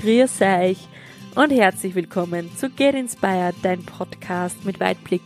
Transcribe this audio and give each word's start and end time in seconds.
grüß 0.00 0.40
euch 0.40 0.78
und 1.34 1.50
herzlich 1.50 1.94
willkommen 1.94 2.50
zu 2.56 2.70
Get 2.70 2.94
Inspired, 2.94 3.54
dein 3.60 3.84
Podcast 3.84 4.64
mit 4.64 4.80
Weitblick. 4.80 5.20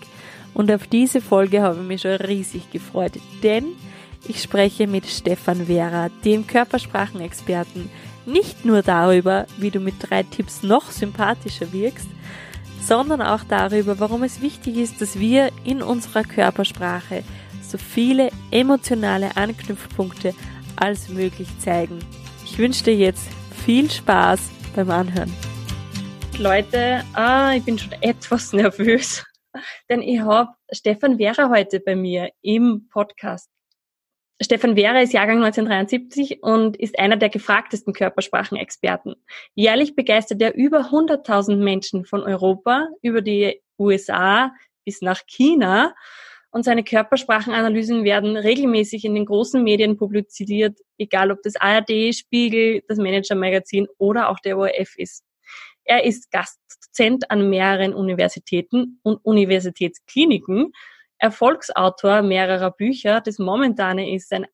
Und 0.53 0.73
auf 0.73 0.89
diese 0.89 1.21
Folge 1.21 1.63
habe 1.63 1.81
ich 1.81 1.87
mich 1.87 2.01
schon 2.01 2.17
riesig 2.17 2.73
gefreut, 2.73 3.13
denn 3.45 3.67
ich 4.27 4.43
spreche 4.43 4.89
mit 4.89 5.07
Stefan 5.07 5.67
Vera, 5.67 6.09
dem 6.25 6.45
Körpersprachenexperten, 6.49 7.89
nicht 8.27 8.65
nur 8.65 8.83
darüber, 8.83 9.47
wie 9.59 9.71
du 9.71 9.79
mit 9.79 9.95
drei 10.01 10.25
Tipps 10.25 10.65
noch 10.65 10.91
sympathischer 10.91 11.73
wirkst, 11.73 12.09
sondern 12.83 13.23
auch 13.23 13.45
darüber, 13.49 14.01
warum 14.01 14.25
es 14.25 14.41
wichtig 14.41 14.79
ist, 14.79 15.01
dass 15.01 15.21
wir 15.21 15.53
in 15.65 15.83
unserer 15.83 16.25
Körpersprache 16.25 17.23
so 17.63 17.79
viele 17.79 18.31
emotionale 18.51 19.37
Anknüpfpunkte 19.37 20.35
als 20.75 21.11
möglich 21.11 21.49
zeigen. 21.61 22.01
Ich 22.45 22.59
wünsche 22.59 22.83
dir 22.83 22.97
jetzt 22.97 23.29
viel 23.65 23.89
Spaß 23.89 24.41
beim 24.75 24.91
Anhören. 24.91 25.33
Leute, 26.39 27.05
ah, 27.15 27.55
ich 27.55 27.65
bin 27.65 27.79
schon 27.79 27.93
etwas 28.01 28.53
nervös, 28.53 29.25
denn 29.89 30.03
ich 30.03 30.21
habe 30.21 30.51
Stefan 30.73 31.19
Vera 31.19 31.49
heute 31.49 31.81
bei 31.81 31.95
mir 31.95 32.31
im 32.43 32.89
Podcast. 32.91 33.49
Stefan 34.43 34.75
Vera 34.75 35.01
ist 35.01 35.13
Jahrgang 35.13 35.45
1973 35.45 36.43
und 36.43 36.77
ist 36.77 36.99
einer 36.99 37.17
der 37.17 37.29
gefragtesten 37.29 37.93
Körpersprachenexperten. 37.93 39.15
Jährlich 39.55 39.95
begeistert 39.95 40.43
er 40.43 40.55
über 40.55 40.91
100.000 40.91 41.57
Menschen 41.57 42.05
von 42.05 42.23
Europa 42.23 42.89
über 43.01 43.23
die 43.23 43.63
USA 43.79 44.53
bis 44.85 45.03
nach 45.03 45.23
China 45.27 45.95
und 46.55 46.65
seine 46.65 46.85
Körpersprachenanalysen 46.85 48.05
werden 48.05 48.37
regelmäßig 48.37 49.05
in 49.05 49.17
den 49.17 49.27
großen 49.27 49.61
Medien 49.61 49.97
publiziert, 49.97 50.79
egal 50.99 51.33
ob 51.33 51.43
das 51.43 51.57
ARD, 51.57 52.15
Spiegel, 52.15 52.81
das 52.87 52.97
Manager 52.97 53.35
Magazin 53.35 53.89
oder 53.99 54.29
auch 54.29 54.39
der 54.39 54.57
ORF 54.57 54.95
ist. 54.97 55.25
Er 55.83 56.05
ist 56.05 56.31
Gastdozent 56.31 57.29
an 57.33 57.51
mehreren 57.51 57.93
Universitäten 57.93 59.01
und 59.03 59.17
Universitätskliniken 59.25 60.71
Erfolgsautor 61.19 62.23
mehrerer 62.23 62.71
Bücher. 62.71 63.21
Das 63.21 63.41
Momentane 63.41 64.15
ist 64.15 64.29
sein 64.29 64.47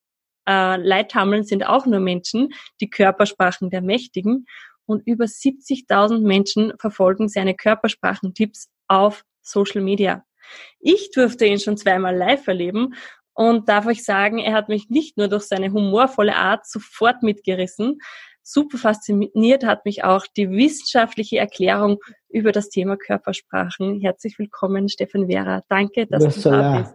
äh, 0.49 0.77
Leithammeln 0.79 1.45
sind 1.45 1.67
auch 1.67 1.85
nur 1.85 2.01
Menschen, 2.01 2.49
die 2.81 2.89
Körpersprachen 2.89 3.69
der 3.69 3.83
Mächtigen. 3.83 4.47
Und 4.87 5.07
über 5.07 5.27
70.000 5.27 6.21
Menschen 6.21 6.73
verfolgen 6.79 7.29
seine 7.29 7.55
Körpersprachentipps 7.55 8.71
auf 8.89 9.23
Social 9.43 9.83
Media. 9.83 10.25
Ich 10.79 11.11
durfte 11.13 11.47
ihn 11.47 11.59
schon 11.59 11.77
zweimal 11.77 12.17
live 12.17 12.47
erleben 12.47 12.95
und 13.35 13.69
darf 13.69 13.87
euch 13.87 14.05
sagen, 14.05 14.39
er 14.39 14.55
hat 14.55 14.69
mich 14.69 14.91
nicht 14.91 15.17
nur 15.17 15.29
durch 15.29 15.45
seine 15.45 15.73
humorvolle 15.73 16.37
Art 16.37 16.67
sofort 16.67 17.23
mitgerissen, 17.23 17.99
super 18.43 18.79
fasziniert 18.79 19.65
hat 19.65 19.85
mich 19.85 20.05
auch 20.05 20.27
die 20.37 20.51
wissenschaftliche 20.51 21.39
Erklärung 21.39 21.99
über 22.29 22.53
das 22.53 22.69
Thema 22.69 22.97
Körpersprachen. 22.97 24.01
Herzlich 24.01 24.39
willkommen, 24.39 24.89
Stefan 24.89 25.29
Vera. 25.29 25.63
Danke, 25.69 26.07
dass 26.07 26.25
das 26.25 26.43
du 26.43 26.51
da 26.51 26.79
bist. 26.79 26.95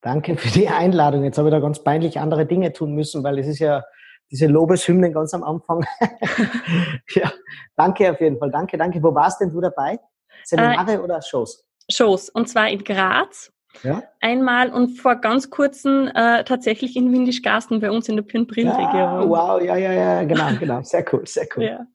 Danke 0.00 0.36
für 0.36 0.50
die 0.50 0.68
Einladung. 0.68 1.24
Jetzt 1.24 1.38
habe 1.38 1.48
ich 1.48 1.54
da 1.54 1.60
ganz 1.60 1.82
peinlich 1.82 2.20
andere 2.20 2.46
Dinge 2.46 2.72
tun 2.72 2.92
müssen, 2.94 3.24
weil 3.24 3.38
es 3.38 3.46
ist 3.46 3.58
ja 3.58 3.82
diese 4.30 4.46
Lobeshymnen 4.46 5.12
ganz 5.12 5.32
am 5.34 5.42
Anfang. 5.42 5.84
ja, 7.14 7.32
danke 7.76 8.10
auf 8.10 8.20
jeden 8.20 8.38
Fall. 8.38 8.50
Danke, 8.50 8.76
danke. 8.76 9.02
Wo 9.02 9.14
warst 9.14 9.40
denn 9.40 9.50
du 9.50 9.60
dabei? 9.60 9.98
Seminare 10.44 10.94
äh, 10.94 10.98
oder 10.98 11.22
Shows? 11.22 11.64
Shows. 11.90 12.28
Und 12.28 12.48
zwar 12.48 12.68
in 12.68 12.84
Graz 12.84 13.52
ja? 13.82 14.02
Einmal 14.20 14.70
und 14.70 14.98
vor 15.00 15.16
ganz 15.16 15.50
kurzem 15.50 16.08
äh, 16.14 16.44
tatsächlich 16.44 16.96
in 16.96 17.12
Windischgarsten 17.12 17.80
bei 17.80 17.90
uns 17.90 18.08
in 18.08 18.16
der 18.16 18.22
Pinbrin-Region. 18.22 18.94
Ja, 18.94 19.28
wow, 19.28 19.60
ja, 19.60 19.76
ja, 19.76 19.92
ja, 19.92 20.24
genau, 20.24 20.48
genau. 20.58 20.82
Sehr 20.82 21.04
cool, 21.12 21.26
sehr 21.26 21.46
cool. 21.56 21.64
Ja. 21.64 21.86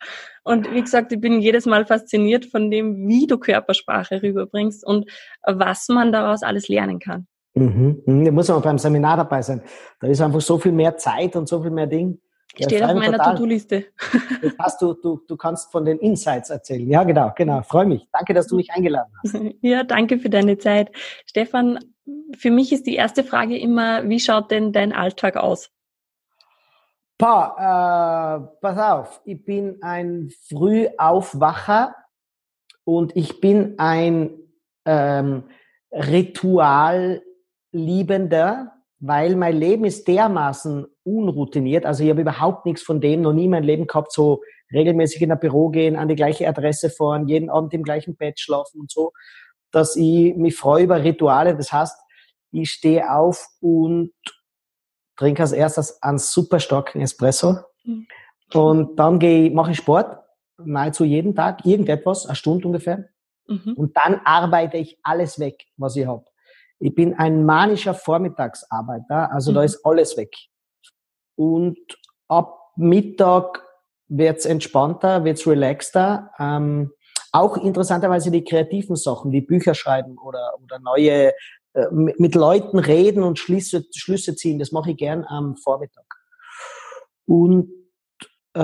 Und 0.43 0.71
wie 0.73 0.81
gesagt, 0.81 1.11
ich 1.11 1.21
bin 1.21 1.39
jedes 1.41 1.65
Mal 1.65 1.85
fasziniert 1.85 2.45
von 2.45 2.69
dem, 2.69 3.07
wie 3.07 3.27
du 3.27 3.37
Körpersprache 3.37 4.21
rüberbringst 4.21 4.85
und 4.85 5.09
was 5.45 5.87
man 5.89 6.11
daraus 6.11 6.43
alles 6.43 6.67
lernen 6.67 6.99
kann. 6.99 7.27
Mhm. 7.53 8.01
mhm. 8.05 8.25
Da 8.25 8.31
muss 8.31 8.47
man 8.49 8.61
beim 8.61 8.77
Seminar 8.77 9.17
dabei 9.17 9.41
sein. 9.41 9.61
Da 9.99 10.07
ist 10.07 10.21
einfach 10.21 10.41
so 10.41 10.57
viel 10.57 10.71
mehr 10.71 10.97
Zeit 10.97 11.35
und 11.35 11.47
so 11.47 11.61
viel 11.61 11.71
mehr 11.71 11.87
Ding. 11.87 12.19
Steht 12.55 12.83
auf 12.83 12.93
meiner 12.93 13.17
To-Do-Liste. 13.17 13.85
Hast 14.59 14.81
du, 14.81 14.93
du, 14.93 15.21
du 15.27 15.37
kannst 15.37 15.71
von 15.71 15.85
den 15.85 15.99
Insights 15.99 16.49
erzählen. 16.49 16.89
Ja, 16.89 17.03
genau, 17.03 17.31
genau. 17.35 17.61
Freue 17.61 17.85
mich. 17.85 18.07
Danke, 18.11 18.33
dass 18.33 18.47
du 18.47 18.55
mich 18.55 18.71
eingeladen 18.71 19.13
hast. 19.23 19.37
Ja, 19.61 19.83
danke 19.83 20.17
für 20.19 20.29
deine 20.29 20.57
Zeit. 20.57 20.91
Stefan, 21.25 21.79
für 22.37 22.51
mich 22.51 22.73
ist 22.73 22.87
die 22.87 22.95
erste 22.95 23.23
Frage 23.23 23.57
immer, 23.57 24.09
wie 24.09 24.19
schaut 24.19 24.51
denn 24.51 24.73
dein 24.73 24.93
Alltag 24.93 25.37
aus? 25.37 25.71
Pa, 27.17 27.55
äh, 27.57 28.39
pass 28.61 28.77
auf, 28.77 29.21
ich 29.25 29.43
bin 29.43 29.79
ein 29.81 30.31
Frühaufwacher 30.47 31.95
und 32.83 33.15
ich 33.15 33.41
bin 33.41 33.73
ein 33.77 34.31
ähm, 34.85 35.45
Ritualliebender 35.91 38.79
weil 38.99 39.35
mein 39.35 39.57
Leben 39.57 39.85
ist 39.85 40.07
dermaßen 40.07 40.87
unroutiniert. 41.17 41.85
Also 41.85 42.03
ich 42.03 42.09
habe 42.09 42.21
überhaupt 42.21 42.65
nichts 42.65 42.81
von 42.81 43.01
dem, 43.01 43.21
noch 43.21 43.33
nie 43.33 43.47
mein 43.47 43.63
Leben 43.63 43.87
gehabt, 43.87 44.11
so 44.11 44.41
regelmäßig 44.71 45.21
in 45.21 45.31
ein 45.31 45.39
Büro 45.39 45.69
gehen, 45.69 45.95
an 45.95 46.07
die 46.07 46.15
gleiche 46.15 46.47
Adresse 46.47 46.89
fahren, 46.89 47.27
jeden 47.27 47.49
Abend 47.49 47.73
im 47.73 47.83
gleichen 47.83 48.15
Bett 48.15 48.39
schlafen 48.39 48.81
und 48.81 48.91
so, 48.91 49.11
dass 49.71 49.95
ich 49.95 50.35
mich 50.35 50.55
freue 50.55 50.83
über 50.83 51.03
Rituale. 51.03 51.55
Das 51.55 51.71
heißt, 51.71 51.97
ich 52.51 52.71
stehe 52.71 53.11
auf 53.11 53.47
und 53.61 54.11
trinke 55.15 55.41
als 55.41 55.51
erstes 55.51 56.01
einen 56.01 56.17
super 56.17 56.59
starken 56.59 57.01
Espresso. 57.01 57.57
Mhm. 57.83 58.07
Und 58.53 58.95
dann 58.95 59.19
gehe, 59.19 59.51
mache 59.51 59.71
ich 59.71 59.77
Sport, 59.77 60.17
nahezu 60.57 61.03
jeden 61.03 61.35
Tag, 61.35 61.65
irgendetwas, 61.65 62.25
eine 62.25 62.35
Stunde 62.35 62.67
ungefähr. 62.67 63.09
Mhm. 63.47 63.73
Und 63.75 63.97
dann 63.97 64.21
arbeite 64.23 64.77
ich 64.77 64.99
alles 65.03 65.39
weg, 65.39 65.65
was 65.77 65.95
ich 65.95 66.07
habe. 66.07 66.25
Ich 66.79 66.95
bin 66.95 67.13
ein 67.15 67.45
manischer 67.45 67.93
Vormittagsarbeiter, 67.93 69.31
also 69.31 69.51
mhm. 69.51 69.55
da 69.55 69.63
ist 69.63 69.85
alles 69.85 70.15
weg. 70.17 70.31
Und 71.39 71.77
ab 72.27 72.73
Mittag 72.75 73.63
wird's 74.09 74.45
entspannter, 74.45 75.23
wird's 75.23 75.47
relaxter. 75.47 76.31
Ähm, 76.37 76.91
auch 77.31 77.55
interessanterweise 77.55 78.29
die 78.29 78.43
kreativen 78.43 78.97
Sachen, 78.97 79.31
wie 79.31 79.39
Bücher 79.39 79.73
schreiben 79.73 80.17
oder, 80.17 80.51
oder 80.61 80.79
neue, 80.79 81.31
äh, 81.73 81.85
mit 81.91 82.35
Leuten 82.35 82.77
reden 82.77 83.23
und 83.23 83.39
Schlüsse, 83.39 83.85
Schlüsse 83.95 84.35
ziehen, 84.35 84.59
das 84.59 84.73
mache 84.73 84.91
ich 84.91 84.97
gern 84.97 85.23
am 85.23 85.55
Vormittag. 85.55 86.03
Und 87.25 87.71
äh, 88.53 88.61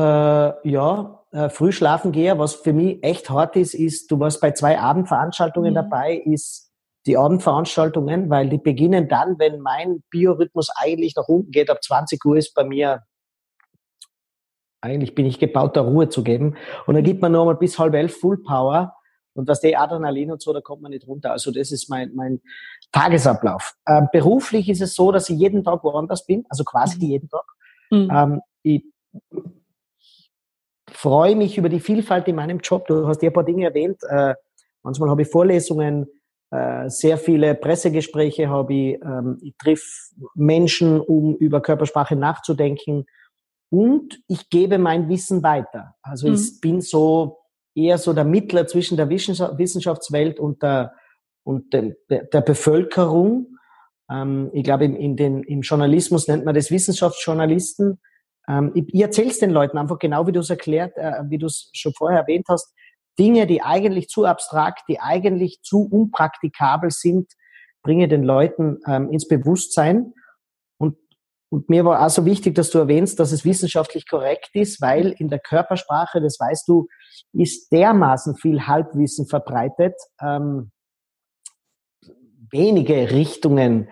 ja, 0.69 1.23
äh, 1.31 1.49
früh 1.49 1.71
schlafen 1.71 2.11
gehe, 2.11 2.37
was 2.37 2.55
für 2.55 2.73
mich 2.73 3.01
echt 3.03 3.29
hart 3.29 3.55
ist, 3.55 3.73
ist, 3.73 4.11
du 4.11 4.19
warst 4.19 4.41
bei 4.41 4.51
zwei 4.51 4.79
Abendveranstaltungen 4.79 5.71
mhm. 5.71 5.75
dabei, 5.75 6.21
ist 6.25 6.73
die 7.05 7.17
Abendveranstaltungen, 7.17 8.29
weil 8.29 8.49
die 8.49 8.57
beginnen 8.57 9.07
dann, 9.07 9.37
wenn 9.37 9.59
mein 9.59 10.03
Biorhythmus 10.09 10.69
eigentlich 10.75 11.15
nach 11.15 11.27
unten 11.27 11.51
geht, 11.51 11.69
ab 11.69 11.83
20 11.83 12.23
Uhr 12.25 12.37
ist 12.37 12.53
bei 12.53 12.63
mir, 12.63 13.03
eigentlich 14.81 15.15
bin 15.15 15.25
ich 15.25 15.39
gebaut, 15.39 15.75
da 15.75 15.81
Ruhe 15.81 16.09
zu 16.09 16.23
geben. 16.23 16.55
Und 16.85 16.95
dann 16.95 17.03
gibt 17.03 17.21
man 17.21 17.31
nur 17.31 17.45
mal 17.45 17.55
bis 17.55 17.77
halb 17.79 17.93
elf 17.93 18.19
Full 18.19 18.43
Power. 18.43 18.95
Und 19.33 19.47
was 19.47 19.59
die 19.59 19.75
Adrenalin 19.75 20.31
und 20.31 20.41
so, 20.41 20.53
da 20.53 20.61
kommt 20.61 20.81
man 20.81 20.91
nicht 20.91 21.07
runter. 21.07 21.31
Also 21.31 21.51
das 21.51 21.71
ist 21.71 21.89
mein, 21.89 22.13
mein 22.15 22.41
Tagesablauf. 22.91 23.73
Ähm, 23.87 24.07
beruflich 24.11 24.69
ist 24.69 24.81
es 24.81 24.95
so, 24.95 25.11
dass 25.11 25.29
ich 25.29 25.37
jeden 25.37 25.63
Tag 25.63 25.83
woanders 25.83 26.25
bin, 26.25 26.45
also 26.49 26.63
quasi 26.63 26.97
mhm. 26.97 27.03
jeden 27.03 27.29
Tag. 27.29 27.45
Mhm. 27.91 28.09
Ähm, 28.11 28.41
ich 28.63 28.83
freue 30.89 31.35
mich 31.35 31.57
über 31.57 31.67
die 31.67 31.81
Vielfalt 31.81 32.27
in 32.27 32.35
meinem 32.35 32.59
Job. 32.59 32.87
Du 32.87 33.07
hast 33.07 33.21
ja 33.21 33.29
ein 33.29 33.33
paar 33.33 33.43
Dinge 33.43 33.65
erwähnt. 33.65 34.01
Äh, 34.07 34.35
manchmal 34.83 35.09
habe 35.09 35.23
ich 35.23 35.27
Vorlesungen, 35.27 36.07
sehr 36.87 37.17
viele 37.17 37.55
Pressegespräche 37.55 38.49
habe 38.49 38.73
ich. 38.73 39.01
Ähm, 39.03 39.39
ich 39.41 39.55
triff 39.57 40.11
Menschen, 40.35 41.01
um 41.01 41.35
über 41.35 41.61
Körpersprache 41.61 42.15
nachzudenken. 42.15 43.05
Und 43.69 44.19
ich 44.27 44.49
gebe 44.49 44.77
mein 44.77 45.09
Wissen 45.09 45.43
weiter. 45.43 45.95
Also 46.01 46.27
mhm. 46.27 46.35
ich 46.35 46.61
bin 46.61 46.81
so 46.81 47.39
eher 47.75 47.97
so 47.97 48.13
der 48.13 48.23
Mittler 48.23 48.67
zwischen 48.67 48.95
der 48.95 49.09
Wissenschaftswelt 49.09 50.39
und 50.39 50.63
der, 50.63 50.93
und 51.43 51.73
der, 51.73 51.95
der 52.09 52.41
Bevölkerung. 52.41 53.57
Ähm, 54.09 54.49
ich 54.53 54.63
glaube, 54.63 54.85
in 54.85 55.17
den, 55.17 55.43
im 55.43 55.61
Journalismus 55.61 56.27
nennt 56.27 56.45
man 56.45 56.55
das 56.55 56.71
Wissenschaftsjournalisten. 56.71 57.99
Ähm, 58.47 58.71
ich, 58.75 58.93
ich 58.93 59.01
erzähle 59.01 59.29
es 59.29 59.39
den 59.39 59.51
Leuten 59.51 59.77
einfach 59.77 59.99
genau, 59.99 60.25
wie 60.27 60.31
du 60.31 60.39
es 60.39 60.49
erklärt, 60.49 60.95
äh, 60.95 61.23
wie 61.27 61.37
du 61.37 61.47
es 61.47 61.69
schon 61.73 61.93
vorher 61.93 62.21
erwähnt 62.21 62.45
hast. 62.47 62.73
Dinge, 63.17 63.47
die 63.47 63.61
eigentlich 63.61 64.09
zu 64.09 64.25
abstrakt, 64.25 64.83
die 64.89 64.99
eigentlich 64.99 65.61
zu 65.61 65.87
unpraktikabel 65.89 66.91
sind, 66.91 67.31
bringe 67.83 68.07
den 68.07 68.23
Leuten 68.23 68.79
ähm, 68.87 69.09
ins 69.11 69.27
Bewusstsein. 69.27 70.13
Und, 70.77 70.97
und 71.49 71.69
mir 71.69 71.85
war 71.85 71.99
also 71.99 72.25
wichtig, 72.25 72.55
dass 72.55 72.71
du 72.71 72.79
erwähnst, 72.79 73.19
dass 73.19 73.31
es 73.31 73.45
wissenschaftlich 73.45 74.09
korrekt 74.09 74.49
ist, 74.53 74.81
weil 74.81 75.11
in 75.11 75.29
der 75.29 75.39
Körpersprache, 75.39 76.21
das 76.21 76.39
weißt 76.39 76.67
du, 76.67 76.87
ist 77.33 77.71
dermaßen 77.71 78.35
viel 78.35 78.67
Halbwissen 78.67 79.27
verbreitet. 79.27 79.95
Ähm, 80.21 80.71
wenige 82.51 83.11
Richtungen, 83.11 83.89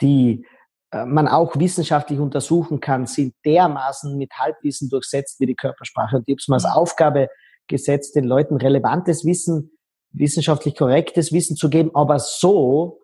die 0.00 0.46
äh, 0.90 1.04
man 1.04 1.28
auch 1.28 1.56
wissenschaftlich 1.56 2.18
untersuchen 2.18 2.80
kann, 2.80 3.06
sind 3.06 3.34
dermaßen 3.44 4.16
mit 4.16 4.32
Halbwissen 4.32 4.88
durchsetzt 4.88 5.38
wie 5.40 5.46
die 5.46 5.54
Körpersprache. 5.54 6.16
Und 6.16 6.24
ich 6.26 6.32
habe 6.32 6.38
es 6.38 6.48
mal 6.48 6.56
als 6.56 6.64
mhm. 6.64 6.70
Aufgabe 6.70 7.28
gesetzt, 7.68 8.16
den 8.16 8.24
Leuten 8.24 8.56
relevantes 8.56 9.24
Wissen, 9.24 9.78
wissenschaftlich 10.10 10.74
korrektes 10.76 11.32
Wissen 11.32 11.56
zu 11.56 11.68
geben, 11.70 11.90
aber 11.94 12.18
so, 12.18 13.02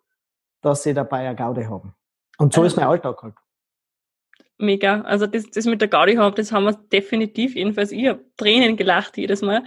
dass 0.61 0.83
sie 0.83 0.93
dabei 0.93 1.27
eine 1.27 1.35
Gaude 1.35 1.69
haben. 1.69 1.95
Und 2.37 2.53
so 2.53 2.63
ist 2.63 2.75
mein 2.75 2.87
Alltag 2.87 3.21
halt. 3.21 3.35
Mega. 4.57 5.01
Also 5.01 5.27
das, 5.27 5.49
das 5.49 5.65
mit 5.65 5.81
der 5.81 5.87
Gaudi 5.87 6.15
haben, 6.15 6.35
das 6.35 6.51
haben 6.51 6.63
wir 6.63 6.73
definitiv, 6.73 7.55
jedenfalls 7.55 7.91
ich 7.91 8.07
habe 8.07 8.25
Tränen 8.37 8.77
gelacht 8.77 9.17
jedes 9.17 9.41
Mal 9.41 9.63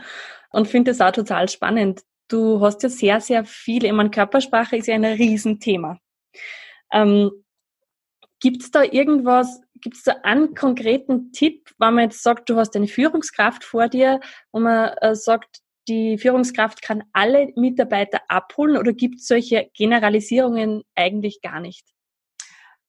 und 0.50 0.67
finde 0.67 0.93
das 0.93 1.00
auch 1.00 1.12
total 1.12 1.49
spannend. 1.49 2.03
Du 2.29 2.61
hast 2.61 2.83
ja 2.83 2.89
sehr, 2.89 3.21
sehr 3.21 3.45
viele, 3.45 3.89
ich 3.89 3.93
meine, 3.93 4.11
Körpersprache 4.11 4.77
ist 4.77 4.87
ja 4.87 4.95
ein 4.95 5.05
Riesenthema. 5.05 5.99
Ähm, 6.93 7.31
Gibt 8.40 8.62
es 8.62 8.70
da 8.70 8.82
irgendwas, 8.82 9.61
gibt 9.81 9.96
es 9.96 10.05
da 10.05 10.14
einen 10.23 10.55
konkreten 10.55 11.32
Tipp, 11.32 11.70
wenn 11.79 11.94
man 11.94 12.05
jetzt 12.05 12.23
sagt, 12.23 12.49
du 12.49 12.56
hast 12.56 12.76
eine 12.76 12.88
Führungskraft 12.88 13.64
vor 13.64 13.88
dir, 13.88 14.20
wo 14.52 14.61
man 14.61 14.90
äh, 15.00 15.14
sagt, 15.14 15.61
die 15.88 16.19
Führungskraft 16.19 16.82
kann 16.82 17.02
alle 17.12 17.49
Mitarbeiter 17.56 18.20
abholen 18.29 18.76
oder 18.76 18.93
gibt 18.93 19.20
es 19.20 19.26
solche 19.26 19.70
Generalisierungen 19.75 20.82
eigentlich 20.94 21.40
gar 21.40 21.61
nicht? 21.61 21.87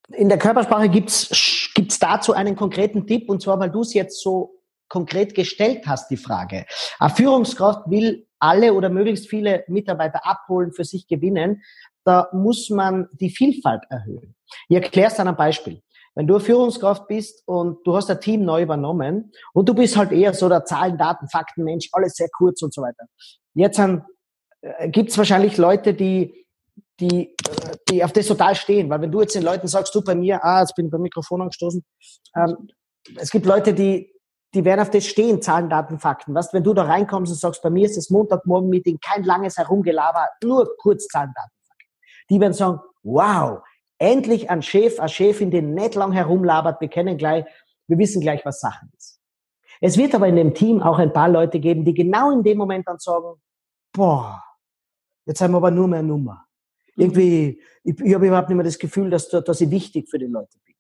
In 0.10 0.28
der 0.28 0.38
Körpersprache 0.38 0.90
gibt 0.90 1.10
es 1.10 2.00
dazu 2.00 2.34
einen 2.34 2.56
konkreten 2.56 3.08
Tipp 3.08 3.30
und 3.30 3.42
zwar, 3.42 3.60
weil 3.60 3.70
du 3.70 3.82
es 3.82 3.94
jetzt 3.94 4.22
so 4.22 4.60
konkret 4.90 5.36
gestellt 5.36 5.86
hast, 5.86 6.10
die 6.10 6.18
Frage. 6.18 6.66
Eine 7.00 7.16
Führungskraft 7.16 7.90
will 7.90 8.28
alle 8.40 8.74
oder 8.74 8.90
möglichst 8.90 9.30
viele 9.30 9.64
Mitarbeiter 9.68 10.26
abholen, 10.26 10.74
für 10.74 10.84
sich 10.84 11.08
gewinnen. 11.08 11.62
Da 12.04 12.30
muss 12.34 12.70
man 12.70 13.08
die 13.14 13.30
Vielfalt 13.30 13.84
erhöhen. 13.90 14.36
Ich 14.68 14.76
erkläre 14.76 15.12
es 15.12 15.20
an 15.20 15.28
einem 15.28 15.38
Beispiel. 15.38 15.82
Wenn 16.16 16.28
du 16.28 16.40
Führungskraft 16.40 17.08
bist 17.08 17.44
und 17.46 17.86
du 17.86 17.96
hast 17.96 18.10
ein 18.10 18.20
Team 18.20 18.44
neu 18.44 18.64
übernommen 18.64 19.32
und 19.54 19.70
du 19.70 19.74
bist 19.74 19.96
halt 19.96 20.12
eher 20.12 20.34
so 20.34 20.50
der 20.50 20.66
Zahlen, 20.66 20.98
Daten, 20.98 21.30
Fakten 21.30 21.64
Mensch, 21.64 21.90
alles 21.92 22.16
sehr 22.16 22.30
kurz 22.30 22.62
und 22.62 22.74
so 22.74 22.82
weiter. 22.82 23.06
Jetzt 23.54 23.80
äh, 23.80 24.90
gibt 24.90 25.12
es 25.12 25.18
wahrscheinlich 25.18 25.58
Leute, 25.58 25.94
die, 25.94 26.46
die, 27.00 27.30
äh, 27.30 27.36
die 27.90 28.04
auf 28.04 28.12
das 28.12 28.28
total 28.28 28.56
stehen. 28.56 28.90
Weil 28.90 29.02
wenn 29.02 29.12
du 29.12 29.22
jetzt 29.22 29.36
den 29.36 29.44
Leuten 29.44 29.68
sagst, 29.68 29.94
du 29.96 30.02
bei 30.02 30.16
mir, 30.16 30.44
ah, 30.44 30.62
jetzt 30.62 30.76
bin 30.76 30.88
ich 30.88 30.92
beim 30.92 31.02
Mikrofon 31.02 31.42
angestoßen, 31.42 31.84
ähm, 32.36 32.68
es 33.16 33.32
gibt 33.32 33.46
Leute, 33.46 33.74
die, 33.74 34.14
die 34.54 34.66
werden 34.66 34.82
auf 34.82 34.90
das 34.90 35.06
stehen, 35.06 35.42
Zahlen, 35.42 35.70
Daten, 35.70 36.00
Fakten. 36.00 36.34
Weißt, 36.34 36.54
wenn 36.54 36.64
du 36.64 36.74
da 36.74 36.84
reinkommst 36.84 37.32
und 37.32 37.40
sagst, 37.40 37.62
bei 37.62 37.70
mir 37.70 37.86
ist 37.86 37.98
das 37.98 38.10
Montagmorgen-Meeting, 38.10 39.00
kein 39.00 39.24
langes 39.24 39.58
Herumgelaber, 39.58 40.28
nur 40.44 40.76
kurz 40.78 41.08
Zahlen, 41.08 41.32
Daten, 41.36 41.52
Fakten. 41.66 41.86
Die 42.30 42.40
werden 42.40 42.54
sagen, 42.54 42.80
wow, 43.04 43.62
endlich 44.00 44.50
ein 44.50 44.62
Chef, 44.62 45.00
eine 45.00 45.10
Chefin, 45.10 45.52
die 45.52 45.62
nicht 45.62 45.96
lang 45.96 46.12
herumlabert, 46.12 46.82
wir 46.82 46.88
kennen 46.88 47.18
gleich, 47.18 47.46
wir 47.88 47.98
wissen 47.98 48.22
gleich, 48.22 48.44
was 48.46 48.60
Sache 48.60 48.88
ist. 48.98 49.20
Es 49.82 49.98
wird 49.98 50.16
aber 50.16 50.28
in 50.28 50.36
dem 50.36 50.54
Team 50.54 50.82
auch 50.82 50.98
ein 50.98 51.14
paar 51.14 51.30
Leute 51.30 51.60
geben, 51.60 51.86
die 51.86 51.94
genau 51.94 52.32
in 52.32 52.44
dem 52.44 52.58
Moment 52.58 52.88
dann 52.88 53.00
sagen, 53.00 53.42
boah, 53.94 54.44
jetzt 55.26 55.42
haben 55.42 55.52
wir 55.52 55.58
aber 55.58 55.72
nur 55.72 55.88
mehr 55.88 56.04
Nummer. 56.04 56.46
Irgendwie, 56.96 57.62
ich, 57.84 58.00
ich 58.00 58.14
habe 58.14 58.28
überhaupt 58.28 58.50
nicht 58.50 58.58
mehr 58.58 58.66
das 58.66 58.80
Gefühl, 58.80 59.10
dass, 59.10 59.30
dass 59.30 59.62
ich 59.62 59.70
wichtig 59.70 60.10
für 60.10 60.20
die 60.20 60.26
Leute 60.26 60.58
bin. 60.66 60.76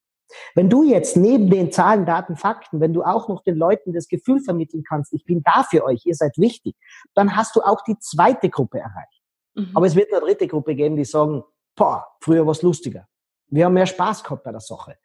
Wenn 0.53 0.69
du 0.69 0.83
jetzt 0.83 1.17
neben 1.17 1.49
den 1.49 1.71
Zahlen, 1.71 2.05
Daten, 2.05 2.35
Fakten, 2.35 2.79
wenn 2.81 2.93
du 2.93 3.03
auch 3.03 3.29
noch 3.29 3.41
den 3.43 3.55
Leuten 3.55 3.93
das 3.93 4.07
Gefühl 4.07 4.41
vermitteln 4.41 4.83
kannst, 4.87 5.13
ich 5.13 5.25
bin 5.25 5.41
da 5.43 5.63
für 5.63 5.83
euch, 5.85 6.05
ihr 6.05 6.13
seid 6.13 6.37
wichtig, 6.37 6.75
dann 7.15 7.35
hast 7.35 7.55
du 7.55 7.61
auch 7.61 7.81
die 7.83 7.97
zweite 7.99 8.49
Gruppe 8.49 8.79
erreicht. 8.79 9.21
Mhm. 9.55 9.71
Aber 9.73 9.85
es 9.85 9.95
wird 9.95 10.11
eine 10.11 10.21
dritte 10.21 10.47
Gruppe 10.47 10.75
geben, 10.75 10.97
die 10.97 11.05
sagen, 11.05 11.43
boah, 11.79 12.05
früher 12.21 12.45
war 12.45 12.51
es 12.51 12.61
lustiger. 12.61 13.07
Wir 13.47 13.65
haben 13.65 13.73
mehr 13.73 13.87
Spaß 13.87 14.23
gehabt 14.23 14.43
bei 14.43 14.51
der 14.51 14.59
Sache. 14.59 14.97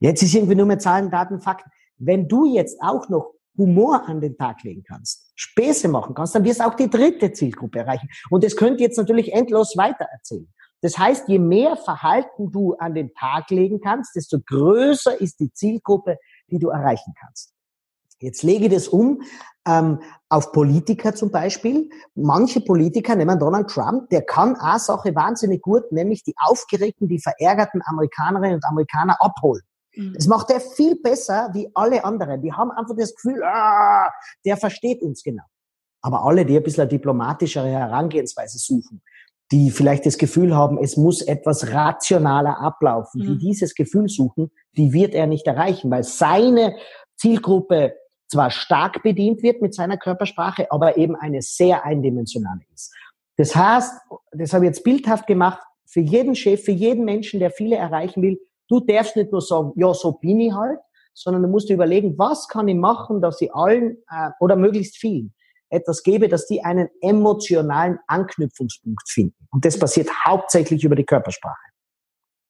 Jetzt 0.00 0.22
ist 0.22 0.34
irgendwie 0.34 0.56
nur 0.56 0.66
mehr 0.66 0.78
Zahlen, 0.78 1.10
Daten, 1.10 1.40
Fakten. 1.40 1.70
Wenn 1.96 2.28
du 2.28 2.44
jetzt 2.44 2.78
auch 2.82 3.08
noch 3.08 3.32
Humor 3.56 4.06
an 4.06 4.20
den 4.20 4.36
Tag 4.36 4.62
legen 4.64 4.82
kannst, 4.86 5.32
Späße 5.34 5.88
machen 5.88 6.14
kannst, 6.14 6.34
dann 6.34 6.44
wirst 6.44 6.60
du 6.60 6.66
auch 6.66 6.74
die 6.74 6.90
dritte 6.90 7.32
Zielgruppe 7.32 7.78
erreichen. 7.78 8.08
Und 8.28 8.44
das 8.44 8.54
könnt 8.54 8.80
ihr 8.80 8.88
jetzt 8.88 8.98
natürlich 8.98 9.32
endlos 9.32 9.78
weitererzählen. 9.78 10.52
Das 10.82 10.98
heißt, 10.98 11.28
je 11.28 11.38
mehr 11.38 11.76
Verhalten 11.76 12.52
du 12.52 12.74
an 12.74 12.94
den 12.94 13.14
Tag 13.14 13.50
legen 13.50 13.80
kannst, 13.80 14.14
desto 14.14 14.40
größer 14.44 15.18
ist 15.18 15.40
die 15.40 15.50
Zielgruppe, 15.50 16.18
die 16.50 16.58
du 16.58 16.68
erreichen 16.68 17.14
kannst. 17.18 17.55
Jetzt 18.20 18.42
lege 18.42 18.66
ich 18.66 18.72
das 18.72 18.88
um 18.88 19.22
ähm, 19.66 20.00
auf 20.28 20.52
Politiker 20.52 21.14
zum 21.14 21.30
Beispiel. 21.30 21.90
Manche 22.14 22.60
Politiker, 22.60 23.14
nehmen 23.14 23.38
Donald 23.38 23.68
Trump, 23.68 24.08
der 24.10 24.22
kann 24.22 24.56
eine 24.56 24.78
Sache 24.78 25.14
wahnsinnig 25.14 25.62
gut, 25.62 25.90
nämlich 25.92 26.22
die 26.22 26.34
aufgeregten, 26.36 27.08
die 27.08 27.20
verärgerten 27.20 27.82
Amerikanerinnen 27.84 28.56
und 28.56 28.64
Amerikaner 28.64 29.16
abholen. 29.20 29.62
Mhm. 29.94 30.14
Das 30.14 30.26
macht 30.26 30.50
er 30.50 30.60
viel 30.60 30.96
besser 31.00 31.50
wie 31.52 31.70
alle 31.74 32.04
anderen. 32.04 32.42
Die 32.42 32.52
haben 32.52 32.70
einfach 32.70 32.96
das 32.96 33.14
Gefühl, 33.14 33.42
ah, 33.42 34.08
der 34.44 34.56
versteht 34.56 35.02
uns 35.02 35.22
genau. 35.22 35.44
Aber 36.00 36.24
alle, 36.24 36.46
die 36.46 36.56
ein 36.56 36.62
bisschen 36.62 36.82
eine 36.82 36.90
diplomatischere 36.90 37.68
Herangehensweise 37.68 38.58
suchen, 38.58 39.02
die 39.52 39.70
vielleicht 39.70 40.06
das 40.06 40.18
Gefühl 40.18 40.54
haben, 40.54 40.78
es 40.78 40.96
muss 40.96 41.22
etwas 41.22 41.72
rationaler 41.72 42.60
ablaufen, 42.60 43.22
mhm. 43.22 43.26
die 43.26 43.38
dieses 43.38 43.74
Gefühl 43.74 44.08
suchen, 44.08 44.50
die 44.76 44.92
wird 44.92 45.14
er 45.14 45.26
nicht 45.26 45.46
erreichen, 45.46 45.90
weil 45.90 46.04
seine 46.04 46.76
Zielgruppe 47.16 47.94
zwar 48.28 48.50
stark 48.50 49.02
bedient 49.02 49.42
wird 49.42 49.62
mit 49.62 49.74
seiner 49.74 49.96
Körpersprache, 49.96 50.70
aber 50.70 50.96
eben 50.96 51.16
eine 51.16 51.42
sehr 51.42 51.84
eindimensionale 51.84 52.62
ist. 52.74 52.92
Das 53.36 53.54
heißt, 53.54 53.92
das 54.32 54.52
habe 54.52 54.64
ich 54.64 54.70
jetzt 54.70 54.84
bildhaft 54.84 55.26
gemacht, 55.26 55.60
für 55.86 56.00
jeden 56.00 56.34
Chef, 56.34 56.64
für 56.64 56.72
jeden 56.72 57.04
Menschen, 57.04 57.38
der 57.38 57.50
viele 57.50 57.76
erreichen 57.76 58.22
will, 58.22 58.40
du 58.68 58.80
darfst 58.80 59.16
nicht 59.16 59.30
nur 59.30 59.40
sagen, 59.40 59.72
ja, 59.76 59.94
so 59.94 60.12
bin 60.12 60.40
ich 60.40 60.52
halt, 60.52 60.80
sondern 61.14 61.42
du 61.42 61.48
musst 61.48 61.68
dir 61.68 61.74
überlegen, 61.74 62.18
was 62.18 62.48
kann 62.48 62.68
ich 62.68 62.76
machen, 62.76 63.20
dass 63.20 63.40
ich 63.40 63.54
allen 63.54 63.96
äh, 64.10 64.30
oder 64.40 64.56
möglichst 64.56 64.96
vielen 64.96 65.32
etwas 65.68 66.02
gebe, 66.02 66.28
dass 66.28 66.46
die 66.46 66.62
einen 66.62 66.88
emotionalen 67.00 67.98
Anknüpfungspunkt 68.06 69.08
finden. 69.08 69.48
Und 69.50 69.64
das 69.64 69.78
passiert 69.78 70.08
hauptsächlich 70.24 70.84
über 70.84 70.94
die 70.94 71.04
Körpersprache. 71.04 71.70